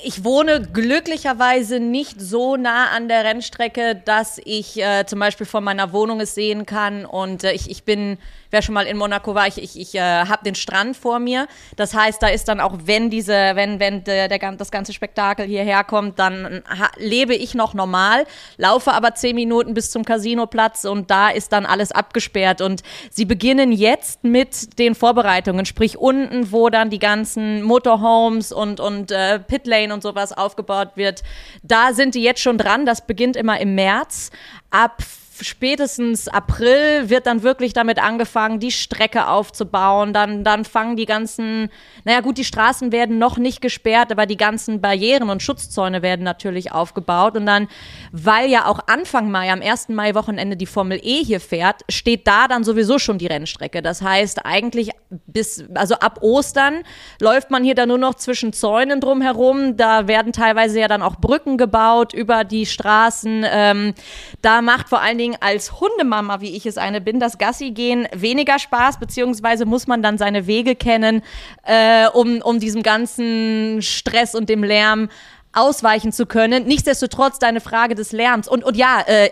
[0.05, 5.65] ich wohne glücklicherweise nicht so nah an der Rennstrecke, dass ich äh, zum Beispiel von
[5.65, 7.05] meiner Wohnung es sehen kann.
[7.05, 8.19] Und äh, ich, ich bin
[8.51, 11.47] wer schon mal in Monaco war, ich, ich, ich äh, habe den Strand vor mir.
[11.77, 15.47] Das heißt, da ist dann auch, wenn diese, wenn, wenn der, der, das ganze Spektakel
[15.47, 16.63] hierher kommt, dann
[16.97, 18.25] lebe ich noch normal,
[18.57, 22.61] laufe aber zehn Minuten bis zum Casinoplatz und da ist dann alles abgesperrt.
[22.61, 28.81] Und sie beginnen jetzt mit den Vorbereitungen, sprich unten, wo dann die ganzen Motorhomes und,
[28.81, 31.23] und äh, Pitlane und sowas aufgebaut wird.
[31.63, 32.87] Da sind die jetzt schon dran.
[32.87, 34.31] Das beginnt immer im März.
[34.71, 35.03] Ab
[35.43, 40.13] spätestens April wird dann wirklich damit angefangen, die Strecke aufzubauen.
[40.13, 41.71] Dann, dann fangen die ganzen,
[42.05, 46.25] naja gut, die Straßen werden noch nicht gesperrt, aber die ganzen Barrieren und Schutzzäune werden
[46.25, 47.37] natürlich aufgebaut.
[47.37, 47.69] Und dann,
[48.13, 49.89] weil ja auch Anfang Mai, am 1.
[49.91, 53.83] Mai-Wochenende die Formel E hier fährt, steht da dann sowieso schon die Rennstrecke.
[53.83, 54.91] Das heißt, eigentlich
[55.27, 56.83] bis, also ab Ostern
[57.21, 59.77] läuft man hier dann nur noch zwischen Zäunen drumherum.
[59.77, 63.45] Da werden teilweise ja dann auch Brücken gebaut über die Straßen.
[63.49, 63.95] Ähm,
[64.43, 68.09] da macht vor allen Dingen als Hundemama, wie ich es eine bin, das Gassi gehen
[68.13, 71.23] weniger Spaß, beziehungsweise muss man dann seine Wege kennen,
[71.65, 75.09] äh, um, um diesem ganzen Stress und dem Lärm
[75.53, 76.67] ausweichen zu können.
[76.67, 78.49] Nichtsdestotrotz deine Frage des Lärms.
[78.49, 79.31] Und, und ja, äh,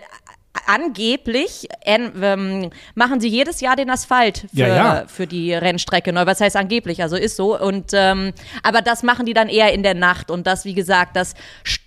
[0.67, 5.05] angeblich ähm, machen sie jedes Jahr den Asphalt für, ja, ja.
[5.07, 6.27] für die Rennstrecke neu.
[6.27, 7.03] Was heißt angeblich?
[7.03, 7.59] Also ist so.
[7.59, 10.31] Und ähm, aber das machen die dann eher in der Nacht.
[10.31, 11.35] Und das, wie gesagt, das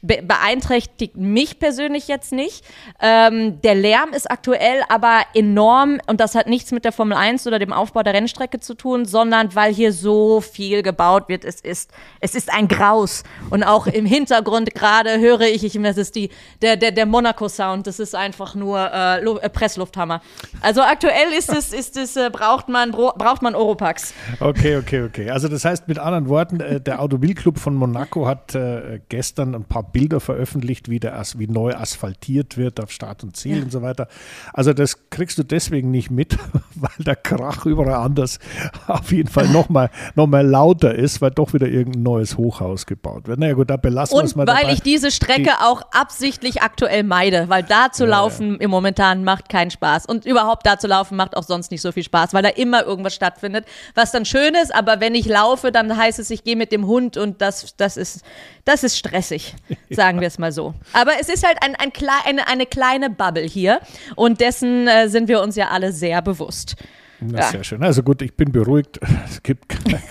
[0.02, 2.64] beeinträchtigt mich persönlich jetzt nicht.
[3.02, 7.48] Ähm, der Lärm ist aktuell aber enorm und das hat nichts mit der Formel 1
[7.48, 11.44] oder dem Aufbau der Rennstrecke zu tun, sondern weil hier so viel gebaut wird.
[11.44, 13.24] Es ist, es ist ein Graus.
[13.50, 16.30] Und auch im Hintergrund gerade höre ich, ich das ist die,
[16.62, 17.88] der, der, der Monaco-Sound.
[17.88, 20.22] Das ist einfach nur äh, äh, Presslufthammer.
[20.62, 24.14] Also aktuell ist es, ist es äh, braucht man braucht man Oropax.
[24.40, 25.30] Okay, okay, okay.
[25.30, 29.64] Also das heißt mit anderen Worten, äh, der Automobilclub von Monaco hat äh, gestern ein
[29.64, 33.64] paar Bilder veröffentlicht, wie, der, wie neu asphaltiert wird auf Start und Ziel ja.
[33.64, 34.08] und so weiter.
[34.54, 36.38] Also das kriegst du deswegen nicht mit,
[36.76, 38.40] weil der Krach überall anders
[38.88, 43.28] auf jeden Fall nochmal noch mal lauter ist, weil doch wieder irgendein neues Hochhaus gebaut
[43.28, 43.40] wird.
[43.40, 44.74] Naja gut, da belassen wir es mal weil dabei.
[44.74, 48.72] ich diese Strecke Die, auch absichtlich aktuell meide, weil da zu ja, laufen Laufen im
[48.72, 50.06] Momentan macht keinen Spaß.
[50.06, 52.84] Und überhaupt da zu laufen macht auch sonst nicht so viel Spaß, weil da immer
[52.84, 56.56] irgendwas stattfindet, was dann schön ist, aber wenn ich laufe, dann heißt es, ich gehe
[56.56, 58.24] mit dem Hund und das, das, ist,
[58.66, 59.56] das ist stressig,
[59.90, 60.74] sagen wir es mal so.
[60.94, 61.92] Aber es ist halt ein, ein,
[62.26, 63.80] eine, eine kleine Bubble hier
[64.16, 66.76] und dessen äh, sind wir uns ja alle sehr bewusst.
[67.20, 67.48] Na, ja.
[67.48, 67.84] Sehr schön.
[67.84, 69.00] Also gut, ich bin beruhigt.
[69.30, 70.02] Es gibt keine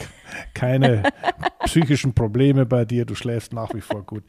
[0.58, 1.04] keine
[1.64, 4.24] psychischen Probleme bei dir, du schläfst nach wie vor gut.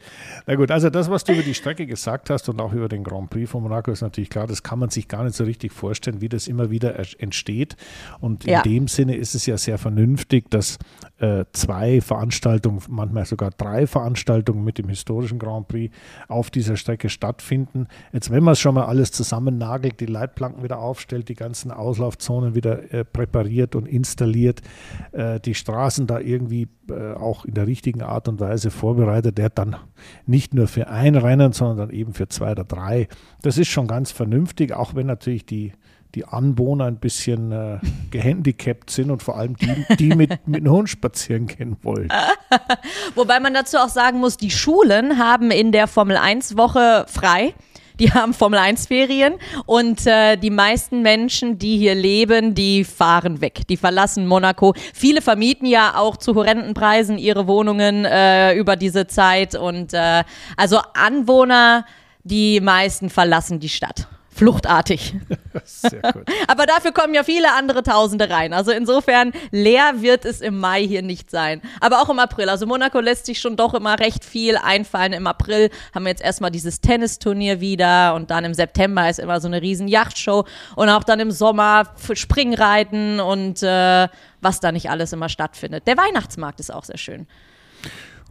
[0.46, 3.02] Na gut, also das, was du über die Strecke gesagt hast und auch über den
[3.02, 5.72] Grand Prix von Monaco, ist natürlich klar, das kann man sich gar nicht so richtig
[5.72, 7.76] vorstellen, wie das immer wieder entsteht.
[8.20, 8.62] Und in ja.
[8.62, 10.78] dem Sinne ist es ja sehr vernünftig, dass
[11.18, 15.94] äh, zwei Veranstaltungen, manchmal sogar drei Veranstaltungen mit dem historischen Grand Prix
[16.28, 17.88] auf dieser Strecke stattfinden.
[18.12, 22.54] Jetzt, wenn man es schon mal alles zusammennagelt, die Leitplanken wieder aufstellt, die ganzen Auslaufzonen
[22.54, 24.62] wieder äh, präpariert und installiert,
[25.12, 29.50] äh, die Straßen da irgendwie äh, auch in der richtigen Art und Weise vorbereitet, der
[29.50, 29.76] dann
[30.26, 33.08] nicht nur für ein Rennen, sondern eben für zwei oder drei.
[33.42, 35.72] Das ist schon ganz vernünftig, auch wenn natürlich die
[36.14, 37.78] die Anwohner ein bisschen äh,
[38.10, 42.08] gehandicapt sind und vor allem die, die mit, mit einem Hund spazieren gehen wollen.
[43.14, 47.54] Wobei man dazu auch sagen muss, die Schulen haben in der Formel 1 Woche frei.
[48.00, 49.34] Die haben Formel 1 Ferien
[49.66, 53.66] und äh, die meisten Menschen, die hier leben, die fahren weg.
[53.68, 54.72] Die verlassen Monaco.
[54.94, 60.24] Viele vermieten ja auch zu horrenden Preisen ihre Wohnungen äh, über diese Zeit und äh,
[60.56, 61.84] also Anwohner,
[62.24, 64.08] die meisten verlassen die Stadt
[64.40, 65.14] fluchtartig.
[65.64, 66.24] Sehr gut.
[66.48, 68.54] Aber dafür kommen ja viele andere Tausende rein.
[68.54, 71.60] Also insofern leer wird es im Mai hier nicht sein.
[71.78, 72.48] Aber auch im April.
[72.48, 75.12] Also Monaco lässt sich schon doch immer recht viel einfallen.
[75.12, 79.42] Im April haben wir jetzt erstmal dieses Tennisturnier wieder und dann im September ist immer
[79.42, 84.08] so eine riesen Yachtshow und auch dann im Sommer Springreiten und äh,
[84.40, 85.86] was da nicht alles immer stattfindet.
[85.86, 87.26] Der Weihnachtsmarkt ist auch sehr schön.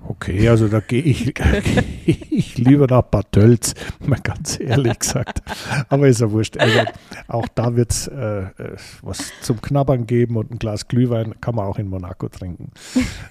[0.07, 1.61] Okay, also da gehe ich, geh
[2.29, 3.73] ich lieber nach Bad Tölz,
[4.05, 5.41] mal ganz ehrlich gesagt.
[5.89, 6.57] Aber ist ja wurscht.
[6.57, 6.79] Also
[7.27, 11.55] auch da wird es äh, äh, was zum Knabbern geben und ein Glas Glühwein kann
[11.55, 12.71] man auch in Monaco trinken.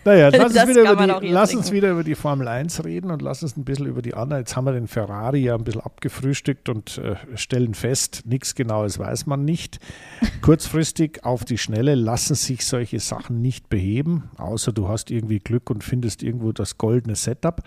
[0.05, 3.23] Naja, lass, uns wieder, über die, lass uns wieder über die Formel 1 reden und
[3.23, 4.43] lass uns ein bisschen über die anderen.
[4.43, 8.99] Jetzt haben wir den Ferrari ja ein bisschen abgefrühstückt und äh, stellen fest, nichts Genaues
[8.99, 9.79] weiß man nicht.
[10.43, 15.71] Kurzfristig auf die Schnelle lassen sich solche Sachen nicht beheben, außer du hast irgendwie Glück
[15.71, 17.63] und findest irgendwo das goldene Setup.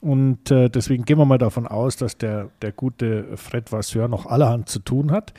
[0.00, 4.26] Und äh, deswegen gehen wir mal davon aus, dass der, der gute Fred Vasseur noch
[4.26, 5.32] allerhand zu tun hat.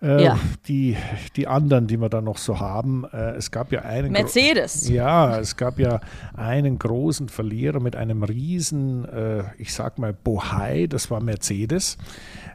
[0.00, 0.38] Äh, ja.
[0.68, 0.96] die,
[1.34, 4.12] die anderen, die wir da noch so haben, äh, es gab ja einen.
[4.12, 4.88] Mercedes.
[4.88, 6.00] Ja, es gab ja
[6.36, 11.98] einen großen Verlierer mit einem riesen, äh, ich sag mal, Bohai, das war Mercedes.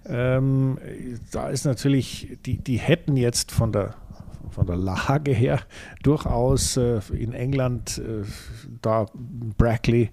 [0.06, 0.78] Ähm,
[1.32, 3.96] da ist natürlich, die, die hätten jetzt von der
[4.50, 5.62] von der Lage her
[6.04, 8.24] durchaus äh, in England äh,
[8.82, 9.06] da
[9.58, 10.10] Brackley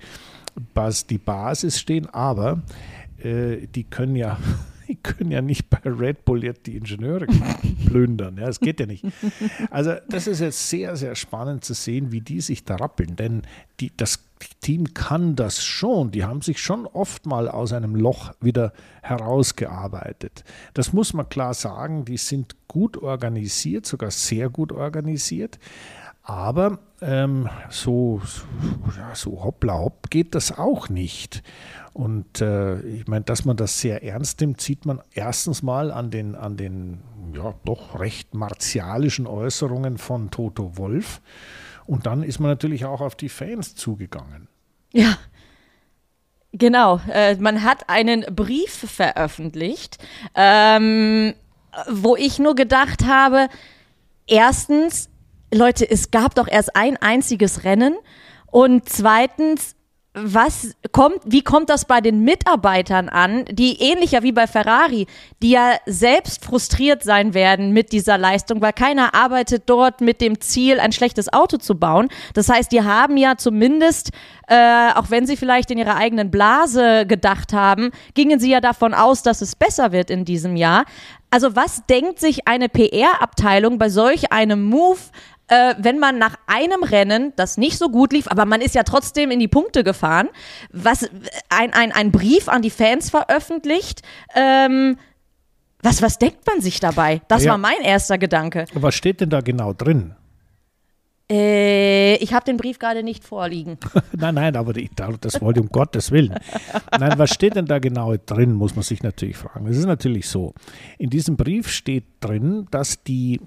[1.07, 2.63] die Basis stehen, aber
[3.19, 4.39] äh, die können ja
[5.03, 7.27] können ja nicht bei Red Bull jetzt die Ingenieure
[7.87, 8.37] plündern.
[8.37, 9.05] Ja, das geht ja nicht.
[9.71, 13.17] Also das ist jetzt sehr, sehr spannend zu sehen, wie die sich da rappeln.
[13.17, 13.43] Denn
[13.81, 14.25] die, das
[14.61, 16.11] Team kann das schon.
[16.11, 18.73] Die haben sich schon oft mal aus einem Loch wieder
[19.03, 20.45] herausgearbeitet.
[20.75, 22.05] Das muss man klar sagen.
[22.05, 25.59] Die sind gut organisiert, sogar sehr gut organisiert.
[26.23, 28.43] Aber ähm, so, so,
[28.97, 31.43] ja, so hoppla hopp geht das auch nicht.
[31.93, 36.11] Und äh, ich meine, dass man das sehr ernst nimmt, sieht man erstens mal an
[36.11, 37.01] den, an den
[37.35, 41.21] ja, doch recht martialischen Äußerungen von Toto Wolf.
[41.87, 44.49] Und dann ist man natürlich auch auf die Fans zugegangen.
[44.93, 45.17] Ja,
[46.53, 47.01] genau.
[47.13, 49.99] Äh, man hat einen Brief veröffentlicht,
[50.35, 51.35] ähm,
[51.89, 53.49] wo ich nur gedacht habe,
[54.27, 55.09] erstens,
[55.53, 57.97] Leute, es gab doch erst ein einziges Rennen.
[58.47, 59.75] Und zweitens,
[60.13, 65.07] was kommt, wie kommt das bei den Mitarbeitern an, die ähnlicher wie bei Ferrari,
[65.41, 70.41] die ja selbst frustriert sein werden mit dieser Leistung, weil keiner arbeitet dort mit dem
[70.41, 72.09] Ziel, ein schlechtes Auto zu bauen.
[72.35, 74.11] Das heißt, die haben ja zumindest,
[74.49, 78.95] äh, auch wenn sie vielleicht in ihrer eigenen Blase gedacht haben, gingen sie ja davon
[78.95, 80.87] aus, dass es besser wird in diesem Jahr.
[81.31, 84.99] Also was denkt sich eine PR-Abteilung bei solch einem Move
[85.51, 88.85] äh, wenn man nach einem Rennen, das nicht so gut lief, aber man ist ja
[88.85, 90.29] trotzdem in die Punkte gefahren,
[90.73, 91.09] was
[91.49, 94.03] ein, ein, ein Brief an die Fans veröffentlicht.
[94.35, 94.97] Ähm,
[95.83, 97.23] was, was denkt man sich dabei?
[97.29, 97.53] Das ja.
[97.53, 98.67] war mein erster Gedanke.
[98.75, 100.15] Was steht denn da genau drin?
[101.31, 103.79] Äh, ich habe den Brief gerade nicht vorliegen.
[104.17, 104.91] nein, nein, aber die,
[105.21, 106.35] das wollte um Gottes Willen.
[106.99, 109.67] Nein, was steht denn da genau drin, muss man sich natürlich fragen.
[109.67, 110.55] Es ist natürlich so.
[110.99, 113.41] In diesem Brief steht drin, dass, die,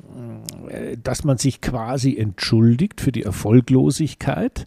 [0.69, 4.65] äh, dass man sich quasi entschuldigt für die Erfolglosigkeit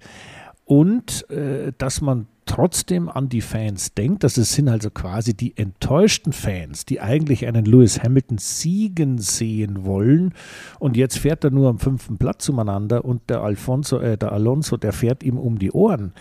[0.66, 4.24] und äh, dass man trotzdem an die Fans denkt.
[4.24, 10.32] Das sind also quasi die enttäuschten Fans, die eigentlich einen Lewis Hamilton siegen sehen wollen.
[10.78, 14.76] Und jetzt fährt er nur am fünften Platz umeinander und der Alfonso, äh, der Alonso,
[14.76, 16.12] der fährt ihm um die Ohren.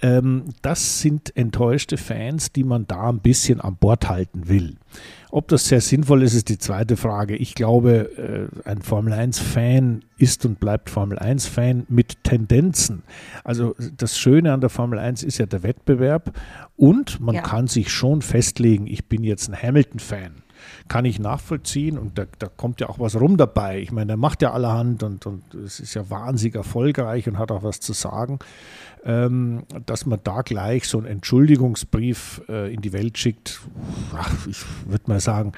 [0.00, 4.76] Ähm, das sind enttäuschte Fans, die man da ein bisschen an Bord halten will.
[5.34, 7.34] Ob das sehr sinnvoll ist, ist die zweite Frage.
[7.34, 13.02] Ich glaube, äh, ein Formel 1-Fan ist und bleibt Formel 1-Fan mit Tendenzen.
[13.42, 16.38] Also das Schöne an der Formel 1 ist ja der Wettbewerb
[16.76, 17.42] und man ja.
[17.42, 20.43] kann sich schon festlegen, ich bin jetzt ein Hamilton-Fan
[20.88, 23.80] kann ich nachvollziehen und da, da, kommt ja auch was rum dabei.
[23.80, 27.50] Ich meine, der macht ja allerhand und, und es ist ja wahnsinnig erfolgreich und hat
[27.50, 28.38] auch was zu sagen
[29.04, 33.60] ähm, dass man da gleich so einen Entschuldigungsbrief äh, in die Welt schickt,
[34.14, 35.52] ach, ich würde mal sagen,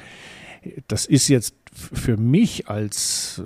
[0.88, 3.42] das ist jetzt für mich als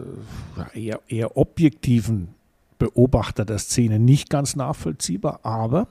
[0.74, 2.34] äh, eher, eher objektiven
[2.80, 5.86] Beobachter der Szene nicht ganz nachvollziehbar, aber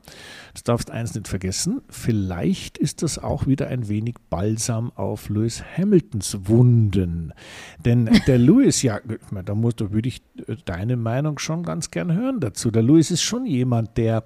[0.53, 5.63] das darfst eins nicht vergessen, vielleicht ist das auch wieder ein wenig Balsam auf Lewis
[5.77, 7.31] Hamiltons Wunden.
[7.85, 8.99] Denn der Lewis, ja,
[9.45, 12.71] da musst du, würde ich äh, deine Meinung schon ganz gern hören dazu.
[12.71, 14.25] Der Lewis ist schon jemand, der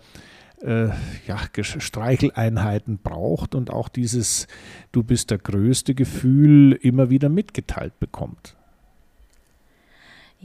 [0.62, 0.88] äh,
[1.28, 4.48] ja, Streicheleinheiten braucht und auch dieses
[4.94, 8.56] Du bist der größte Gefühl immer wieder mitgeteilt bekommt.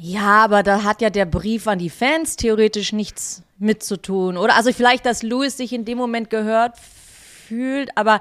[0.01, 4.55] Ja, aber da hat ja der Brief an die Fans theoretisch nichts mitzutun, oder?
[4.55, 8.21] Also vielleicht, dass Louis sich in dem Moment gehört fühlt, aber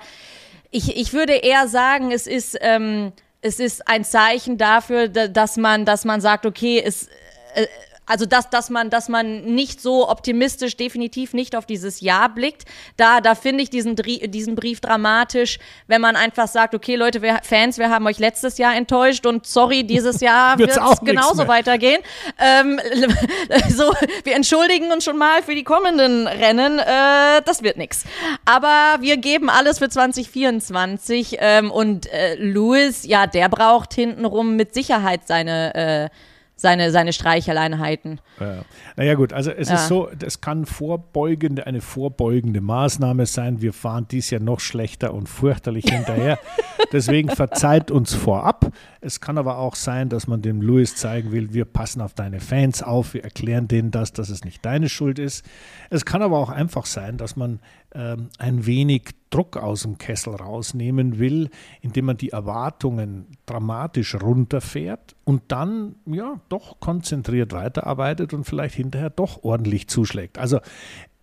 [0.72, 5.86] ich, ich würde eher sagen, es ist, ähm, es ist ein Zeichen dafür, dass man,
[5.86, 7.10] dass man sagt, okay, es,
[7.54, 7.68] äh,
[8.08, 12.64] also dass, dass man, dass man nicht so optimistisch definitiv nicht auf dieses Jahr blickt.
[12.96, 17.40] Da, da finde ich diesen, diesen Brief dramatisch, wenn man einfach sagt, okay, Leute, wir,
[17.44, 22.02] Fans, wir haben euch letztes Jahr enttäuscht und sorry, dieses Jahr wird es genauso weitergehen.
[22.40, 22.80] Ähm,
[23.70, 23.94] so,
[24.24, 26.80] wir entschuldigen uns schon mal für die kommenden Rennen.
[26.80, 28.06] Äh, das wird nix.
[28.46, 34.74] Aber wir geben alles für 2024 ähm, und äh, Lewis, ja, der braucht hintenrum mit
[34.74, 36.10] Sicherheit seine äh,
[36.58, 38.20] seine, seine Streicheleinheiten.
[38.40, 38.66] Ja.
[38.96, 39.76] Naja gut, also es ja.
[39.76, 43.62] ist so, das kann vorbeugende, eine vorbeugende Maßnahme sein.
[43.62, 46.40] Wir fahren dies Jahr noch schlechter und fürchterlich hinterher.
[46.92, 48.72] Deswegen verzeiht uns vorab.
[49.02, 52.40] Es kann aber auch sein, dass man dem Louis zeigen will, wir passen auf deine
[52.40, 55.46] Fans auf, wir erklären denen das, dass es nicht deine Schuld ist.
[55.90, 57.60] Es kann aber auch einfach sein, dass man
[57.98, 61.50] ein wenig Druck aus dem Kessel rausnehmen will,
[61.82, 69.10] indem man die Erwartungen dramatisch runterfährt und dann ja doch konzentriert weiterarbeitet und vielleicht hinterher
[69.10, 70.38] doch ordentlich zuschlägt.
[70.38, 70.60] Also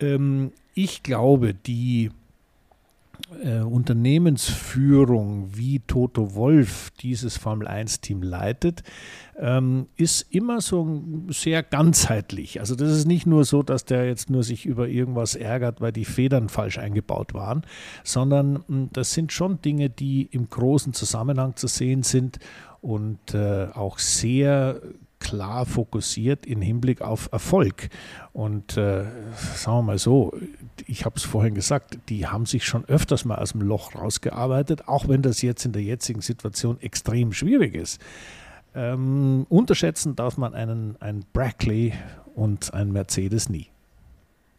[0.01, 2.11] ähm, ich glaube, die
[3.43, 8.83] äh, Unternehmensführung, wie Toto Wolf dieses Formel 1-Team leitet,
[9.39, 12.61] ähm, ist immer so sehr ganzheitlich.
[12.61, 15.93] Also das ist nicht nur so, dass der jetzt nur sich über irgendwas ärgert, weil
[15.93, 17.63] die Federn falsch eingebaut waren,
[18.03, 22.39] sondern hm, das sind schon Dinge, die im großen Zusammenhang zu sehen sind
[22.81, 24.81] und äh, auch sehr
[25.25, 27.89] klar fokussiert im Hinblick auf Erfolg.
[28.33, 29.05] Und äh,
[29.55, 30.37] sagen wir mal so,
[30.87, 34.87] ich habe es vorhin gesagt, die haben sich schon öfters mal aus dem Loch rausgearbeitet,
[34.87, 38.01] auch wenn das jetzt in der jetzigen Situation extrem schwierig ist.
[38.75, 41.95] Ähm, unterschätzen darf man einen, einen Brackley
[42.35, 43.69] und einen Mercedes nie.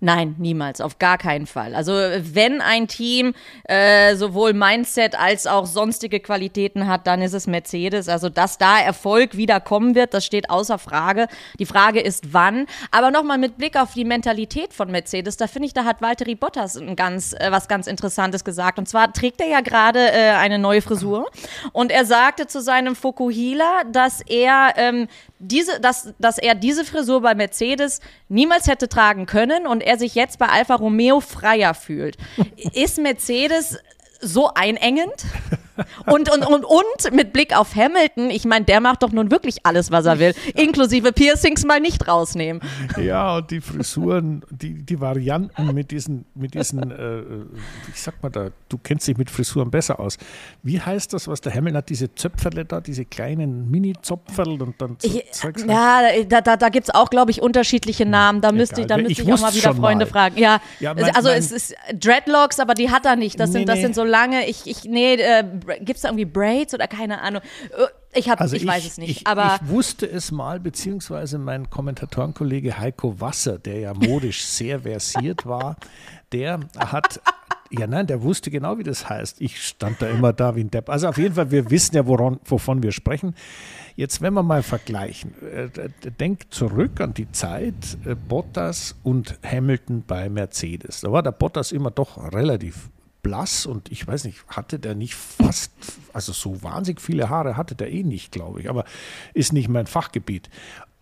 [0.02, 1.74] Nein, niemals, auf gar keinen Fall.
[1.74, 3.34] Also wenn ein Team
[3.64, 8.10] äh, sowohl Mindset als auch sonstige Qualitäten hat, dann ist es Mercedes.
[8.10, 11.28] Also dass da Erfolg wieder kommen wird, das steht außer Frage.
[11.60, 12.68] Die Frage ist wann.
[12.92, 16.36] Aber nochmal mit Blick auf die Mentalität von Mercedes, da finde ich, da hat Valtteri
[16.36, 18.78] Bottas ein ganz, äh, was ganz Interessantes gesagt.
[18.78, 21.32] Und zwar trägt er ja gerade äh, eine neue Frisur
[21.72, 25.08] und er sagte zu seinem Fokuhila, dass er ähm,
[25.48, 30.16] diese, dass, dass er diese Frisur bei Mercedes niemals hätte tragen können und er sich
[30.16, 32.18] jetzt bei Alfa Romeo freier fühlt.
[32.74, 33.78] Ist Mercedes
[34.22, 35.26] so einengend?
[36.06, 39.66] Und, und, und, und mit Blick auf Hamilton, ich meine, der macht doch nun wirklich
[39.66, 42.62] alles, was er will, inklusive Piercings mal nicht rausnehmen.
[42.98, 47.22] Ja, und die Frisuren, die, die Varianten mit diesen, mit diesen äh,
[47.94, 50.18] ich sag mal da, du kennst dich mit Frisuren besser aus.
[50.64, 54.98] Wie heißt das, was der Hamilton hat, diese Zöpferle da, diese kleinen Mini-Zopferl und dann
[55.00, 55.24] so ich,
[55.68, 58.42] Ja, da, da, da gibt es auch, glaube ich, unterschiedliche Namen.
[58.42, 60.12] Da müsste ich, da müsste ich, ich auch mal wieder Freunde mal.
[60.12, 60.38] fragen.
[60.38, 63.40] Ja, ja mein, also mein, es ist Dreadlocks, aber die hat er nicht.
[63.40, 66.26] Das, nee, sind, das sind so lange, ich, ich nee, äh, gibt es da irgendwie
[66.26, 67.42] Braids oder keine Ahnung?
[67.72, 69.10] Äh, ich, hab, also ich, ich weiß es nicht.
[69.22, 74.82] Ich, aber ich wusste es mal, beziehungsweise mein Kommentatorenkollege Heiko Wasser, der ja modisch sehr
[74.82, 75.78] versiert war,
[76.32, 77.22] der hat
[77.72, 79.42] ja, nein, der wusste genau, wie das heißt.
[79.42, 80.90] Ich stand da immer da wie ein Depp.
[80.90, 83.36] Also auf jeden Fall, wir wissen ja, woran, wovon wir sprechen.
[83.96, 85.70] Jetzt, wenn wir mal vergleichen, äh,
[86.20, 91.02] denkt zurück an die Zeit äh, Bottas und Hamilton bei Mercedes.
[91.02, 92.90] Da war der Bottas immer doch relativ
[93.26, 95.72] blass und ich weiß nicht, hatte der nicht fast,
[96.14, 98.86] also so wahnsinnig viele Haare hatte der eh nicht, glaube ich, aber
[99.34, 100.52] ist nicht mein Fachgebiet.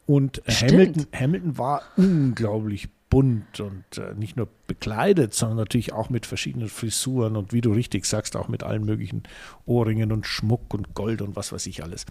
[0.06, 6.26] Und Hamilton, Hamilton war unglaublich bunt und äh, nicht nur bekleidet, sondern natürlich auch mit
[6.26, 9.24] verschiedenen Frisuren und wie du richtig sagst, auch mit allen möglichen
[9.66, 12.06] Ohrringen und Schmuck und Gold und was weiß ich alles.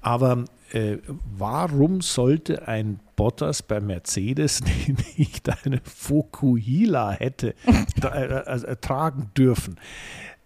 [0.00, 0.98] Aber äh,
[1.36, 4.60] warum sollte ein Bottas bei Mercedes
[5.16, 7.54] nicht eine Fukuhila hätte
[8.02, 9.78] äh, äh, tragen dürfen?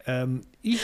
[0.07, 0.80] Ähm, ich,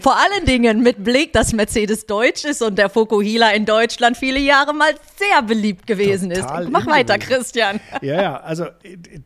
[0.00, 4.40] Vor allen Dingen mit Blick, dass Mercedes deutsch ist und der Fokuhila in Deutschland viele
[4.40, 6.46] Jahre mal sehr beliebt gewesen ist.
[6.70, 7.80] Mach weiter, Christian.
[8.00, 8.66] Ja, ja, also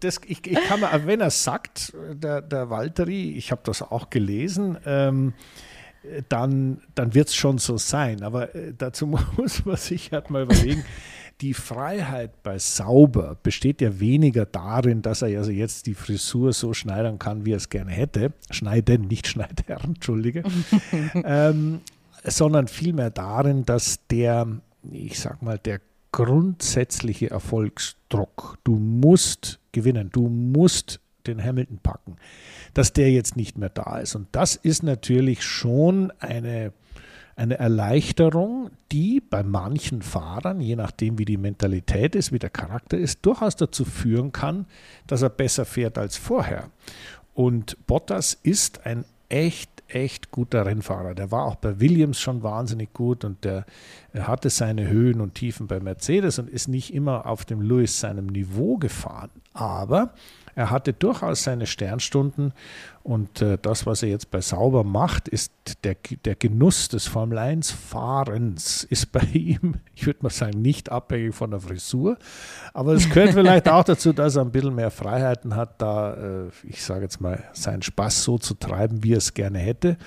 [0.01, 4.11] das, ich, ich kann mal, wenn er sagt, der, der Valtteri, ich habe das auch
[4.11, 5.33] gelesen, ähm,
[6.29, 8.23] dann, dann wird es schon so sein.
[8.23, 10.85] Aber äh, dazu muss man sich halt mal überlegen,
[11.41, 16.73] die Freiheit bei Sauber besteht ja weniger darin, dass er also jetzt die Frisur so
[16.73, 18.33] schneidern kann, wie er es gerne hätte.
[18.51, 20.45] Schneiden, nicht Schneidern, entschuldige.
[21.15, 21.81] ähm,
[22.25, 24.47] sondern vielmehr darin, dass der,
[24.91, 25.81] ich sag mal, der
[26.11, 32.17] grundsätzliche Erfolgsdruck, du musst gewinnen, du musst den Hamilton packen,
[32.75, 34.15] dass der jetzt nicht mehr da ist.
[34.15, 36.73] Und das ist natürlich schon eine,
[37.37, 42.97] eine Erleichterung, die bei manchen Fahrern, je nachdem wie die Mentalität ist, wie der Charakter
[42.97, 44.67] ist, durchaus dazu führen kann,
[45.07, 46.71] dass er besser fährt als vorher.
[47.35, 51.15] Und Bottas ist ein echt, echt guter Rennfahrer.
[51.15, 53.67] Der war auch bei Williams schon wahnsinnig gut und der
[54.15, 58.27] hatte seine Höhen und Tiefen bei Mercedes und ist nicht immer auf dem Lewis seinem
[58.27, 59.31] Niveau gefahren.
[59.53, 60.15] Aber
[60.57, 62.55] er hatte durchaus seine Sternstunden
[63.03, 65.53] und äh, das, was er jetzt bei Sauber macht, ist
[65.85, 70.91] der, der Genuss des Formel 1 Fahrens ist bei ihm, ich würde mal sagen, nicht
[70.91, 72.17] abhängig von der Frisur,
[72.73, 76.49] aber es gehört vielleicht auch dazu, dass er ein bisschen mehr Freiheiten hat, da, äh,
[76.65, 79.99] ich sage jetzt mal, seinen Spaß so zu treiben, wie er es gerne hätte.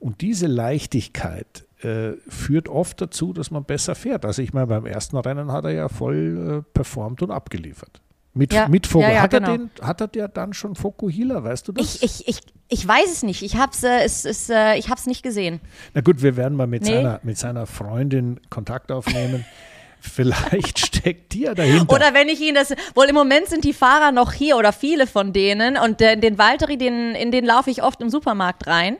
[0.00, 4.24] Und diese Leichtigkeit, äh, führt oft dazu, dass man besser fährt.
[4.24, 8.00] Also ich meine, beim ersten Rennen hat er ja voll äh, performt und abgeliefert.
[8.36, 9.04] Mit, ja, mit Fogo.
[9.04, 9.52] Ja, ja, hat, genau.
[9.52, 12.02] er den, hat er der dann schon Fokuhila, weißt du das?
[12.02, 13.42] Ich, ich, ich, ich weiß es nicht.
[13.42, 15.60] Ich habe es äh, es, es, äh, nicht gesehen.
[15.94, 16.94] Na gut, wir werden mal mit, nee.
[16.94, 19.44] seiner, mit seiner Freundin Kontakt aufnehmen.
[20.00, 21.94] Vielleicht steckt die ja dahinter.
[21.94, 22.74] Oder wenn ich ihn das.
[22.94, 25.78] Wohl im Moment sind die Fahrer noch hier oder viele von denen.
[25.78, 28.98] Und äh, den Valtteri, den, in den laufe ich oft im Supermarkt rein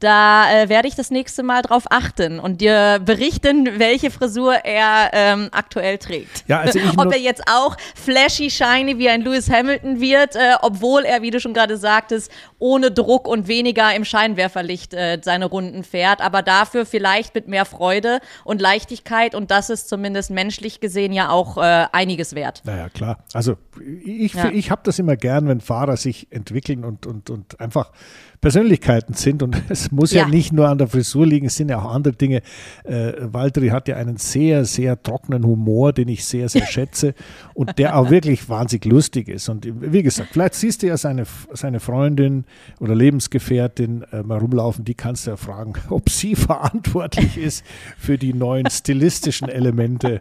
[0.00, 5.10] Da äh, werde ich das nächste Mal drauf achten und dir berichten, welche Frisur er
[5.12, 6.44] ähm, aktuell trägt.
[6.48, 10.54] Ja, also ich Ob er jetzt auch flashy, shiny wie ein Lewis Hamilton wird, äh,
[10.60, 15.46] obwohl er, wie du schon gerade sagtest, ohne Druck und weniger im Scheinwerferlicht äh, seine
[15.46, 20.80] Runden fährt, aber dafür vielleicht mit mehr Freude und Leichtigkeit und das ist zumindest menschlich
[20.80, 22.62] gesehen ja auch äh, einiges wert.
[22.64, 23.24] Naja, klar.
[23.32, 23.56] Also
[24.04, 24.50] ich, ja.
[24.50, 27.92] ich habe das immer gern, wenn Fahrer sich entwickeln und, und, und einfach
[28.40, 29.42] Persönlichkeiten sind.
[29.42, 30.22] Und es muss ja.
[30.22, 30.28] ja.
[30.28, 32.42] nicht nur an der Frisur liegen, es sind ja auch andere Dinge.
[32.84, 37.14] Äh, Walteri hat ja einen sehr, sehr trockenen Humor, den ich sehr, sehr schätze
[37.54, 39.48] und der auch wirklich wahnsinnig lustig ist.
[39.48, 42.44] Und wie gesagt, vielleicht siehst du ja seine, seine Freundin
[42.80, 47.64] oder Lebensgefährtin äh, mal rumlaufen, die kannst du ja fragen, ob sie verantwortlich ist
[47.98, 50.20] für die neuen stilistischen Elemente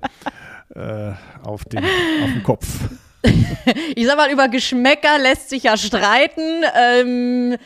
[0.74, 1.11] äh,
[1.43, 2.68] auf, den, auf dem Kopf.
[3.95, 6.63] ich sag mal, über Geschmäcker lässt sich ja streiten.
[6.76, 7.57] Ähm,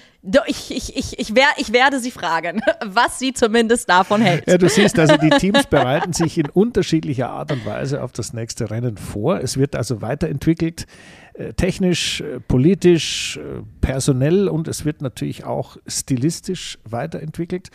[0.47, 4.47] ich, ich, ich, ich, wer, ich werde sie fragen, was sie zumindest davon hält.
[4.47, 8.34] Ja, du siehst also, die Teams bereiten sich in unterschiedlicher Art und Weise auf das
[8.34, 9.39] nächste Rennen vor.
[9.39, 10.88] Es wird also weiterentwickelt,
[11.34, 17.70] äh, technisch, äh, politisch, äh, personell und es wird natürlich auch stilistisch weiterentwickelt.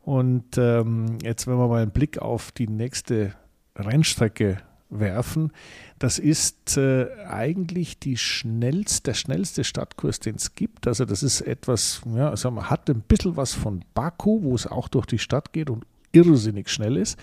[0.00, 3.34] Und ähm, jetzt, wenn wir mal einen Blick auf die nächste
[3.76, 4.58] Rennstrecke
[4.88, 5.52] werfen,
[5.98, 10.86] das ist äh, eigentlich die schnellste, der schnellste Stadtkurs, den es gibt.
[10.86, 14.66] Also das ist etwas, ja, also man hat ein bisschen was von Baku, wo es
[14.66, 17.18] auch durch die Stadt geht und irrsinnig schnell ist.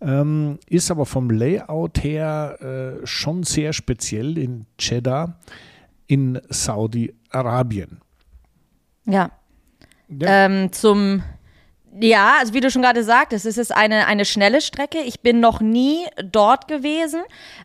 [0.00, 2.58] Ähm, ist aber vom Layout her
[3.02, 5.38] äh, schon sehr speziell in Jeddah
[6.06, 8.00] in Saudi-Arabien.
[9.06, 9.30] Ja.
[10.08, 10.46] ja.
[10.46, 11.22] Ähm, zum
[12.00, 14.98] ja, also wie du schon gerade sagtest, es ist eine, eine schnelle Strecke.
[15.00, 17.22] Ich bin noch nie dort gewesen.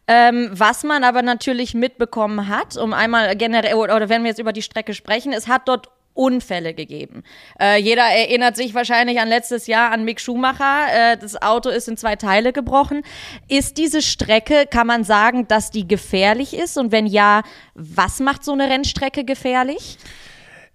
[0.08, 4.54] Ähm, was man aber natürlich mitbekommen hat, um einmal generell, oder wenn wir jetzt über
[4.54, 7.24] die Strecke sprechen, es hat dort Unfälle gegeben.
[7.60, 10.88] Äh, jeder erinnert sich wahrscheinlich an letztes Jahr an Mick Schumacher.
[10.92, 13.04] Äh, das Auto ist in zwei Teile gebrochen.
[13.48, 16.78] Ist diese Strecke, kann man sagen, dass die gefährlich ist?
[16.78, 17.44] Und wenn ja,
[17.76, 20.00] was macht so eine Rennstrecke gefährlich?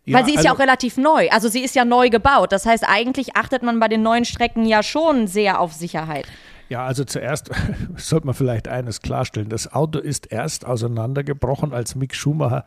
[0.05, 1.29] Ja, Weil sie ist also, ja auch relativ neu.
[1.31, 2.51] Also sie ist ja neu gebaut.
[2.51, 6.27] Das heißt, eigentlich achtet man bei den neuen Strecken ja schon sehr auf Sicherheit.
[6.73, 7.51] Ja, also zuerst
[7.99, 9.51] sollte man vielleicht eines klarstellen.
[9.51, 12.65] Das Auto ist erst auseinandergebrochen, als Mick Schumacher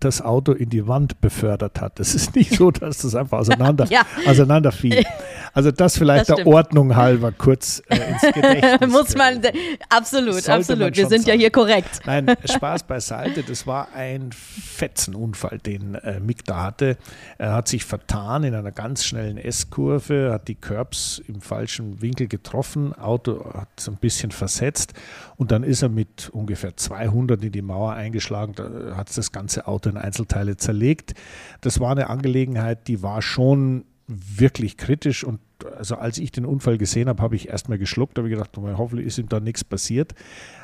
[0.00, 2.00] das Auto in die Wand befördert hat.
[2.00, 4.06] Es ist nicht so, dass das einfach auseinander, ja.
[4.26, 5.04] auseinanderfiel.
[5.52, 8.90] Also das vielleicht das der Ordnung halber kurz äh, ins Gedächtnis.
[8.90, 9.42] Muss man,
[9.90, 10.96] absolut, absolut.
[10.96, 11.34] Wir sind sagen.
[11.36, 12.00] ja hier korrekt.
[12.06, 13.42] Nein, Spaß beiseite.
[13.42, 16.96] Das war ein Fetzenunfall, den äh, Mick da hatte.
[17.36, 22.28] Er hat sich vertan in einer ganz schnellen S-Kurve, hat die Curbs im falschen Winkel
[22.28, 22.94] getroffen.
[22.94, 24.94] Auto hat es ein bisschen versetzt
[25.36, 29.66] und dann ist er mit ungefähr 200 in die Mauer eingeschlagen, da hat das ganze
[29.66, 31.14] Auto in Einzelteile zerlegt.
[31.60, 35.40] Das war eine Angelegenheit, die war schon wirklich kritisch und
[35.78, 39.06] also als ich den Unfall gesehen habe, habe ich erstmal geschluckt, habe gedacht, oh, hoffentlich
[39.06, 40.12] ist ihm da nichts passiert.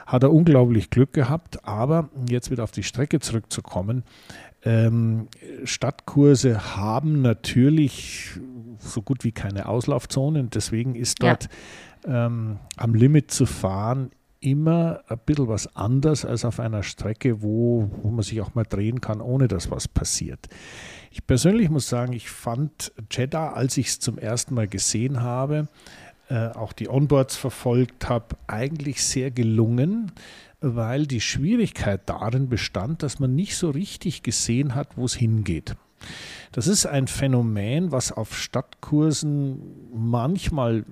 [0.06, 4.02] Hat er unglaublich Glück gehabt, aber jetzt wieder auf die Strecke zurückzukommen,
[4.64, 5.28] ähm,
[5.64, 8.30] Stadtkurse haben natürlich
[8.78, 11.50] so gut wie keine Auslaufzonen, deswegen ist dort ja
[12.06, 14.10] ähm, am Limit zu fahren
[14.40, 18.64] immer ein bisschen was anders als auf einer Strecke, wo, wo man sich auch mal
[18.64, 20.48] drehen kann, ohne dass was passiert.
[21.10, 25.66] Ich persönlich muss sagen, ich fand Jeddah, als ich es zum ersten Mal gesehen habe,
[26.28, 30.12] äh, auch die Onboards verfolgt habe, eigentlich sehr gelungen,
[30.60, 35.74] weil die Schwierigkeit darin bestand, dass man nicht so richtig gesehen hat, wo es hingeht.
[36.52, 39.60] Das ist ein Phänomen, was auf Stadtkursen
[39.92, 40.84] manchmal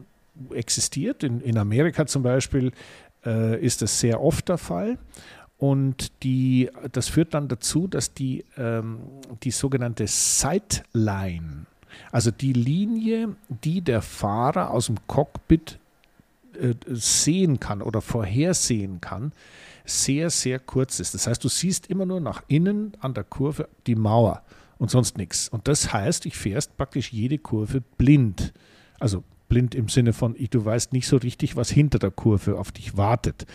[0.53, 1.23] existiert.
[1.23, 2.73] In, in Amerika zum Beispiel
[3.25, 4.99] äh, ist das sehr oft der Fall.
[5.59, 9.01] Und die, das führt dann dazu, dass die, ähm,
[9.43, 11.65] die sogenannte Sightline,
[12.13, 15.79] also die Linie, die der Fahrer aus dem Cockpit
[16.61, 19.33] äh, sehen kann oder vorhersehen kann,
[19.87, 21.15] sehr, sehr kurz ist.
[21.15, 24.43] Das heißt, du siehst immer nur nach innen an der Kurve die Mauer
[24.79, 25.49] und sonst nichts.
[25.49, 28.53] Und das heißt, ich fährst praktisch jede Kurve blind.
[28.99, 32.73] Also blind im Sinne von, du weißt nicht so richtig, was hinter der Kurve auf
[32.73, 33.47] dich wartet.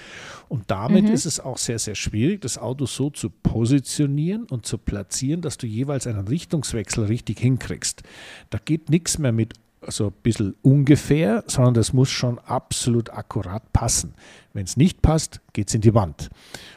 [0.48, 1.12] Und damit mhm.
[1.12, 5.58] ist es auch sehr, sehr schwierig, das Auto so zu positionieren und zu platzieren, dass
[5.58, 8.04] du jeweils einen Richtungswechsel richtig hinkriegst.
[8.50, 9.54] Da geht nichts mehr mit
[9.88, 14.14] so ein bisschen ungefähr, sondern das muss schon absolut akkurat passen.
[14.54, 16.30] Wenn es nicht passt, geht es in die Wand.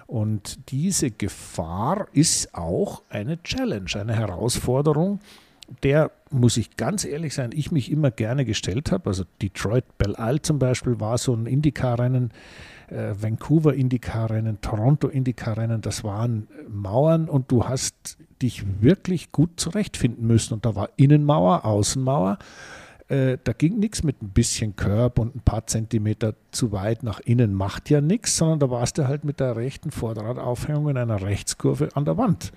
[0.06, 5.20] Und diese Gefahr ist auch eine Challenge, eine Herausforderung,
[5.82, 9.08] der, muss ich ganz ehrlich sein, ich mich immer gerne gestellt habe.
[9.08, 12.32] Also Detroit Belle Isle zum Beispiel war so ein Indycar-Rennen,
[12.88, 20.26] äh, Vancouver Indycar-Rennen, Toronto Indycar-Rennen, das waren Mauern und du hast dich wirklich gut zurechtfinden
[20.26, 20.54] müssen.
[20.54, 22.38] Und da war Innenmauer, Außenmauer.
[23.08, 27.20] Äh, da ging nichts mit ein bisschen Körb und ein paar Zentimeter zu weit nach
[27.20, 31.20] innen macht ja nichts, sondern da warst du halt mit der rechten Vorderradaufhängung in einer
[31.20, 32.52] Rechtskurve an der Wand.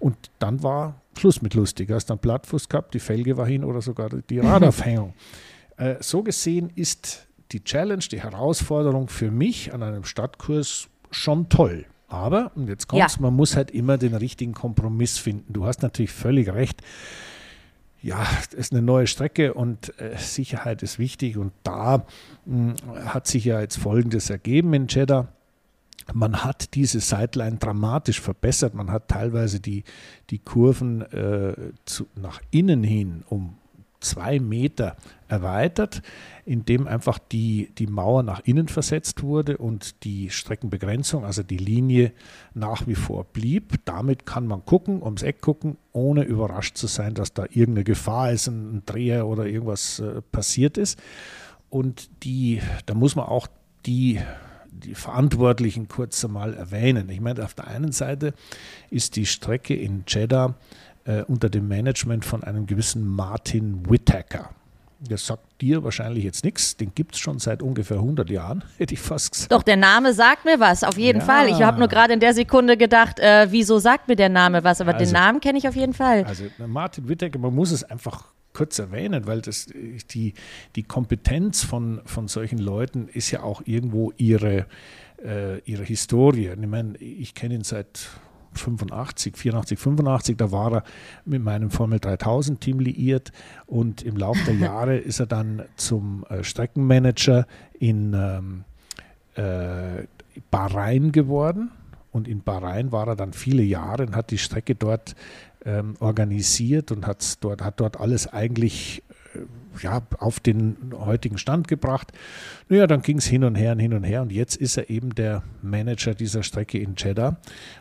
[0.00, 1.90] Und dann war Schluss mit lustig.
[1.92, 5.14] Hast dann Plattfuß gehabt, die Felge war hin oder sogar die Radaufhängung.
[5.76, 11.86] äh, so gesehen ist die Challenge, die Herausforderung für mich an einem Stadtkurs schon toll.
[12.08, 13.22] Aber, und jetzt kommt's, ja.
[13.22, 15.52] man muss halt immer den richtigen Kompromiss finden.
[15.52, 16.82] Du hast natürlich völlig recht.
[18.04, 21.38] Ja, es ist eine neue Strecke und äh, Sicherheit ist wichtig.
[21.38, 22.04] Und da
[22.44, 25.28] mh, hm, hat sich ja jetzt Folgendes ergeben in Jeddah.
[26.12, 28.74] Man hat diese Sideline dramatisch verbessert.
[28.74, 29.84] Man hat teilweise die,
[30.28, 31.54] die Kurven äh,
[31.86, 33.56] zu, nach innen hin um
[34.00, 34.96] zwei Meter
[35.34, 36.02] erweitert,
[36.44, 42.12] indem einfach die, die Mauer nach innen versetzt wurde und die Streckenbegrenzung, also die Linie
[42.54, 43.80] nach wie vor blieb.
[43.84, 48.32] Damit kann man gucken, ums Eck gucken, ohne überrascht zu sein, dass da irgendeine Gefahr
[48.32, 50.98] ist, ein Dreher oder irgendwas äh, passiert ist.
[51.70, 53.48] Und die, da muss man auch
[53.86, 54.20] die
[54.76, 57.08] die Verantwortlichen kurz einmal erwähnen.
[57.08, 58.34] Ich meine, auf der einen Seite
[58.90, 60.56] ist die Strecke in Jeddah
[61.04, 64.50] äh, unter dem Management von einem gewissen Martin Whittaker.
[65.00, 66.76] Das sagt dir wahrscheinlich jetzt nichts.
[66.76, 69.52] Den gibt es schon seit ungefähr 100 Jahren, hätte ich fast gesagt.
[69.52, 71.24] Doch, der Name sagt mir was, auf jeden ja.
[71.24, 71.48] Fall.
[71.48, 74.80] Ich habe nur gerade in der Sekunde gedacht, äh, wieso sagt mir der Name was?
[74.80, 76.24] Aber also, den Namen kenne ich auf jeden Fall.
[76.24, 79.66] Also Martin Whittaker, man muss es einfach kurz erwähnen, weil das,
[80.10, 80.32] die,
[80.76, 84.66] die Kompetenz von, von solchen Leuten ist ja auch irgendwo ihre,
[85.22, 86.50] äh, ihre Historie.
[86.50, 88.08] Ich meine, ich kenne ihn seit
[88.58, 90.84] 85, 84, 85, da war er
[91.24, 93.32] mit meinem Formel 3000 Team liiert
[93.66, 97.46] und im Laufe der Jahre ist er dann zum äh, Streckenmanager
[97.78, 98.64] in ähm,
[99.34, 100.06] äh,
[100.50, 101.70] Bahrain geworden
[102.10, 105.14] und in Bahrain war er dann viele Jahre und hat die Strecke dort
[105.64, 109.02] ähm, organisiert und hat dort, hat dort alles eigentlich
[109.82, 112.12] ja, auf den heutigen Stand gebracht.
[112.68, 114.90] Naja, dann ging es hin und her und hin und her und jetzt ist er
[114.90, 117.36] eben der Manager dieser Strecke in Jeddah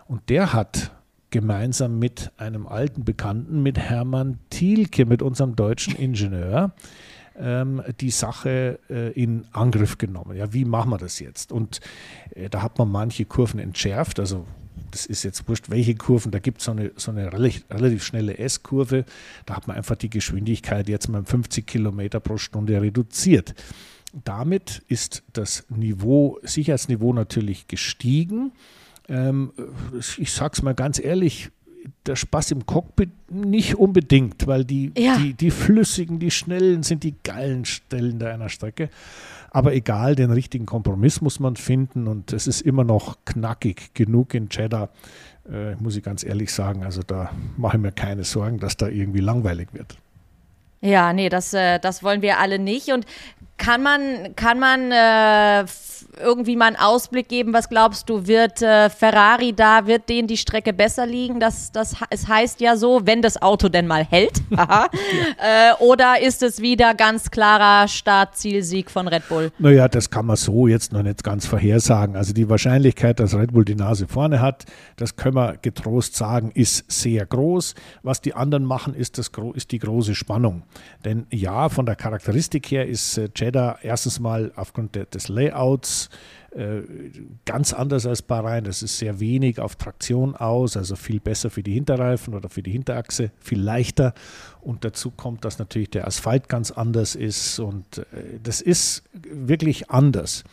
[0.08, 0.91] und der hat
[1.34, 6.74] gemeinsam mit einem alten Bekannten, mit Hermann Thielke, mit unserem deutschen Ingenieur,
[7.36, 10.38] ähm, die Sache äh, in Angriff genommen.
[10.38, 11.51] Ja, wie machen wir das jetzt?
[11.51, 11.82] Und
[12.36, 14.45] äh, da hat man manche Kurven entschärft, also
[14.93, 18.37] das ist jetzt wurscht, welche Kurven, da gibt so es eine, so eine relativ, schnelle
[18.37, 19.05] S-Kurve,
[19.45, 23.55] da hat man einfach die Geschwindigkeit jetzt mal 50 Kilometer pro Stunde reduziert.
[24.23, 28.51] Damit ist das Niveau, Sicherheitsniveau natürlich gestiegen.
[29.09, 29.51] Ähm,
[30.17, 31.49] ich sage es mal ganz ehrlich,
[32.05, 35.17] der Spaß im Cockpit nicht unbedingt, weil die, ja.
[35.17, 38.89] die, die flüssigen, die schnellen sind die geilen Stellen der einer Strecke.
[39.51, 44.34] Aber egal, den richtigen Kompromiss muss man finden und es ist immer noch knackig genug
[44.34, 44.89] in Cheddar,
[45.49, 46.84] äh, muss ich ganz ehrlich sagen.
[46.84, 49.97] Also da mache ich mir keine Sorgen, dass da irgendwie langweilig wird.
[50.81, 52.89] Ja, nee, das, äh, das wollen wir alle nicht.
[52.91, 53.05] Und
[53.58, 55.66] kann man, kann man äh,
[56.22, 57.54] irgendwie mal einen Ausblick geben?
[57.54, 61.39] Was glaubst du, wird äh, Ferrari da, wird denen die Strecke besser liegen?
[61.39, 64.41] Das, das, es heißt ja so, wenn das Auto denn mal hält.
[64.51, 69.51] äh, oder ist es wieder ganz klarer Start-Zielsieg von Red Bull?
[69.60, 72.16] Naja, das kann man so jetzt noch nicht ganz vorhersagen.
[72.16, 74.66] Also die Wahrscheinlichkeit, dass Red Bull die Nase vorne hat,
[74.97, 77.76] das können wir getrost sagen, ist sehr groß.
[78.04, 80.64] Was die anderen machen, ist, das, ist die große Spannung.
[81.06, 86.10] Denn ja, von der Charakteristik her ist äh, Jeddah erstens mal aufgrund de, des Layouts
[86.51, 86.82] äh,
[87.45, 88.64] ganz anders als Bahrain.
[88.64, 92.64] Das ist sehr wenig auf Traktion aus, also viel besser für die Hinterreifen oder für
[92.64, 94.14] die Hinterachse, viel leichter.
[94.62, 99.91] Und dazu kommt, dass natürlich der Asphalt ganz anders ist und äh, das ist wirklich
[99.91, 100.43] anders.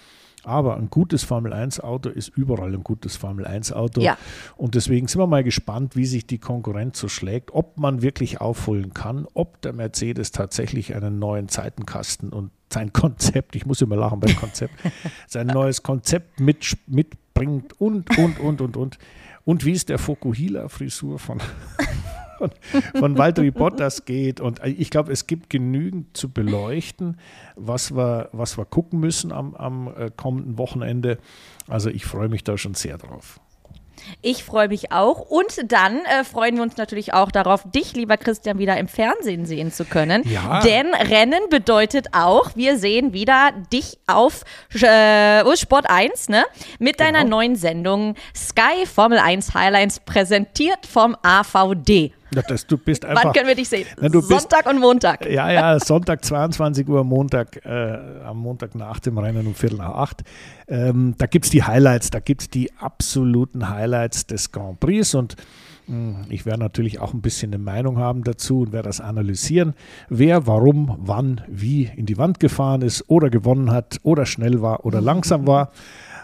[0.42, 4.00] Aber ein gutes Formel-1-Auto ist überall ein gutes Formel-1-Auto.
[4.00, 4.16] Ja.
[4.56, 8.40] Und deswegen sind wir mal gespannt, wie sich die Konkurrenz so schlägt, ob man wirklich
[8.40, 13.96] aufholen kann, ob der Mercedes tatsächlich einen neuen Zeitenkasten und sein Konzept, ich muss immer
[13.96, 14.74] lachen beim Konzept,
[15.26, 18.98] sein neues Konzept mit, mitbringt und, und, und, und, und.
[19.44, 21.40] Und wie es der Fokuhila-Frisur von
[22.40, 22.50] von,
[22.98, 24.40] von Valtteri Bottas geht.
[24.40, 27.18] Und ich glaube, es gibt genügend zu beleuchten,
[27.56, 31.18] was wir, was wir gucken müssen am, am äh, kommenden Wochenende.
[31.68, 33.40] Also ich freue mich da schon sehr drauf.
[34.22, 35.20] Ich freue mich auch.
[35.20, 39.46] Und dann äh, freuen wir uns natürlich auch darauf, dich, lieber Christian, wieder im Fernsehen
[39.46, 40.22] sehen zu können.
[40.28, 40.60] Ja.
[40.60, 44.44] Denn Rennen bedeutet auch, wir sehen wieder dich auf
[44.74, 46.44] äh, Sport 1, ne?
[46.78, 47.12] Mit genau.
[47.12, 52.12] deiner neuen Sendung Sky Formel 1 Highlights, präsentiert vom AVD.
[52.34, 53.86] Ja, das, du bist einfach, Wann können wir dich sehen?
[53.98, 55.28] Sonntag bist, und Montag.
[55.28, 59.94] Ja, ja, Sonntag 22 Uhr, Montag, äh, am Montag nach dem Rennen um Viertel nach
[59.94, 60.22] acht.
[60.68, 65.14] Ähm, da gibt es die Highlights, da gibt es die absoluten Highlights des Grand Prix
[65.14, 65.36] und
[65.88, 69.00] mh, hm, ich werde natürlich auch ein bisschen eine Meinung haben dazu und werde das
[69.00, 69.74] analysieren,
[70.08, 74.84] wer, warum, wann, wie in die Wand gefahren ist oder gewonnen hat oder schnell war
[74.84, 75.72] oder langsam war.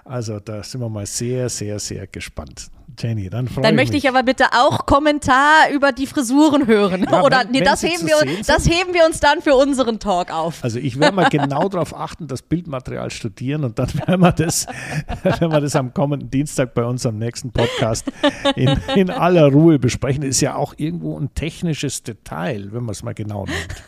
[0.05, 2.71] Also da sind wir mal sehr, sehr, sehr gespannt.
[2.99, 4.05] Jenny, dann freue Dann möchte mich.
[4.05, 7.07] ich aber bitte auch Kommentar über die Frisuren hören.
[7.11, 9.55] Ja, Oder wenn- nee, wenn das heben, wir, sehen das heben wir uns dann für
[9.55, 10.63] unseren Talk auf.
[10.65, 14.67] Also ich werde mal genau darauf achten, das Bildmaterial studieren und dann werden wir das,
[15.23, 18.07] werden wir das am kommenden Dienstag bei unserem nächsten Podcast
[18.55, 20.23] in, in aller Ruhe besprechen.
[20.23, 23.83] Ist ja auch irgendwo ein technisches Detail, wenn man es mal genau nimmt.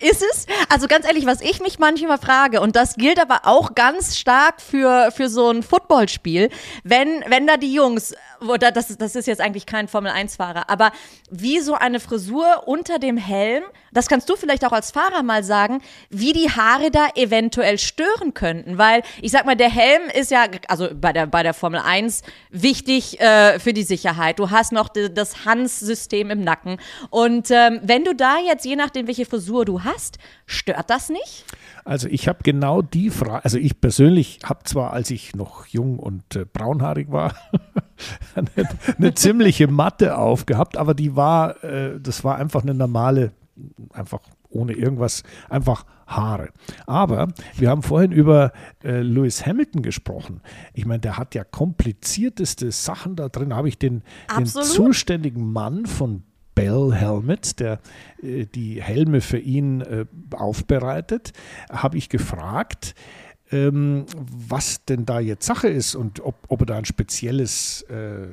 [0.00, 0.46] Ist es?
[0.68, 4.60] Also ganz ehrlich, was ich mich manchmal frage, und das gilt aber auch ganz stark
[4.60, 6.50] für, für so ein Footballspiel,
[6.84, 8.14] wenn, wenn da die Jungs,
[8.46, 10.92] oder das, das ist jetzt eigentlich kein Formel-1-Fahrer, aber
[11.30, 13.62] wie so eine Frisur unter dem Helm,
[13.92, 18.34] das kannst du vielleicht auch als Fahrer mal sagen, wie die Haare da eventuell stören
[18.34, 21.80] könnten, weil ich sag mal, der Helm ist ja, also bei der, bei der Formel
[21.80, 24.38] 1 wichtig äh, für die Sicherheit.
[24.38, 26.78] Du hast noch das Hans-System im Nacken
[27.10, 31.44] und ähm, wenn du da jetzt, je nachdem, welche Frisur du hast, stört das nicht?
[31.84, 35.98] Also ich habe genau die Frage, also ich persönlich habe zwar, als ich noch jung
[35.98, 37.34] und äh, braunhaarig war,
[38.34, 43.32] eine, eine ziemliche Matte aufgehabt, aber die war, äh, das war einfach eine normale,
[43.92, 44.20] einfach
[44.50, 46.50] ohne irgendwas, einfach Haare.
[46.86, 50.40] Aber wir haben vorhin über äh, Lewis Hamilton gesprochen.
[50.74, 53.54] Ich meine, der hat ja komplizierteste Sachen da drin.
[53.54, 54.02] Habe ich den,
[54.36, 56.24] den zuständigen Mann von
[56.56, 57.78] Bell Helmet, der
[58.22, 61.32] äh, die Helme für ihn äh, aufbereitet,
[61.70, 62.94] habe ich gefragt,
[63.52, 68.28] ähm, was denn da jetzt Sache ist und ob, ob er da ein spezielles, äh,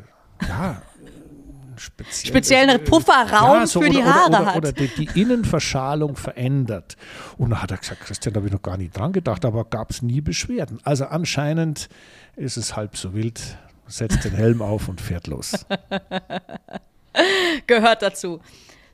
[0.48, 4.58] ja, ein spezielles, Speziellen Pufferraum für die oder, Haare oder, oder, hat.
[4.58, 6.98] Oder die, die Innenverschalung verändert.
[7.38, 9.66] Und da hat er gesagt, Christian, da habe ich noch gar nicht dran gedacht, aber
[9.66, 10.80] gab es nie Beschwerden.
[10.84, 11.90] Also anscheinend
[12.36, 13.58] ist es halb so wild,
[13.88, 15.66] setzt den Helm auf und fährt los.
[17.68, 18.40] Gehört dazu.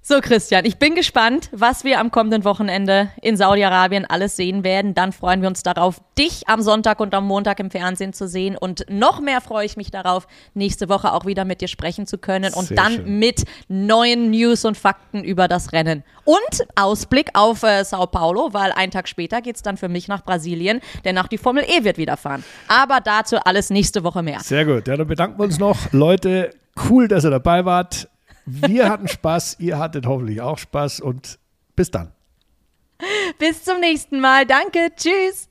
[0.06, 4.93] So, Christian, ich bin gespannt, was wir am kommenden Wochenende in Saudi-Arabien alles sehen werden.
[4.93, 8.58] Dann freuen wir uns darauf, dich am Sonntag und am Montag im Fernsehen zu sehen.
[8.58, 12.18] Und noch mehr freue ich mich darauf, nächste Woche auch wieder mit dir sprechen zu
[12.18, 13.18] können und Sehr dann schön.
[13.18, 16.04] mit neuen News und Fakten über das Rennen.
[16.26, 20.26] Und Ausblick auf äh, Sao Paulo, weil einen Tag später geht's dann für mich nach
[20.26, 22.43] Brasilien, denn auch die Formel E wird wieder fahren.
[22.68, 24.41] Aber dazu alles nächste Woche mehr.
[24.41, 24.86] Sehr gut.
[24.86, 25.78] Ja, dann bedanken wir uns noch.
[25.93, 26.49] Leute,
[26.89, 28.10] cool, dass ihr dabei wart.
[28.45, 31.39] Wir hatten Spaß, ihr hattet hoffentlich auch Spaß und
[31.75, 32.11] bis dann.
[33.37, 34.45] Bis zum nächsten Mal.
[34.45, 34.91] Danke.
[34.95, 35.49] Tschüss.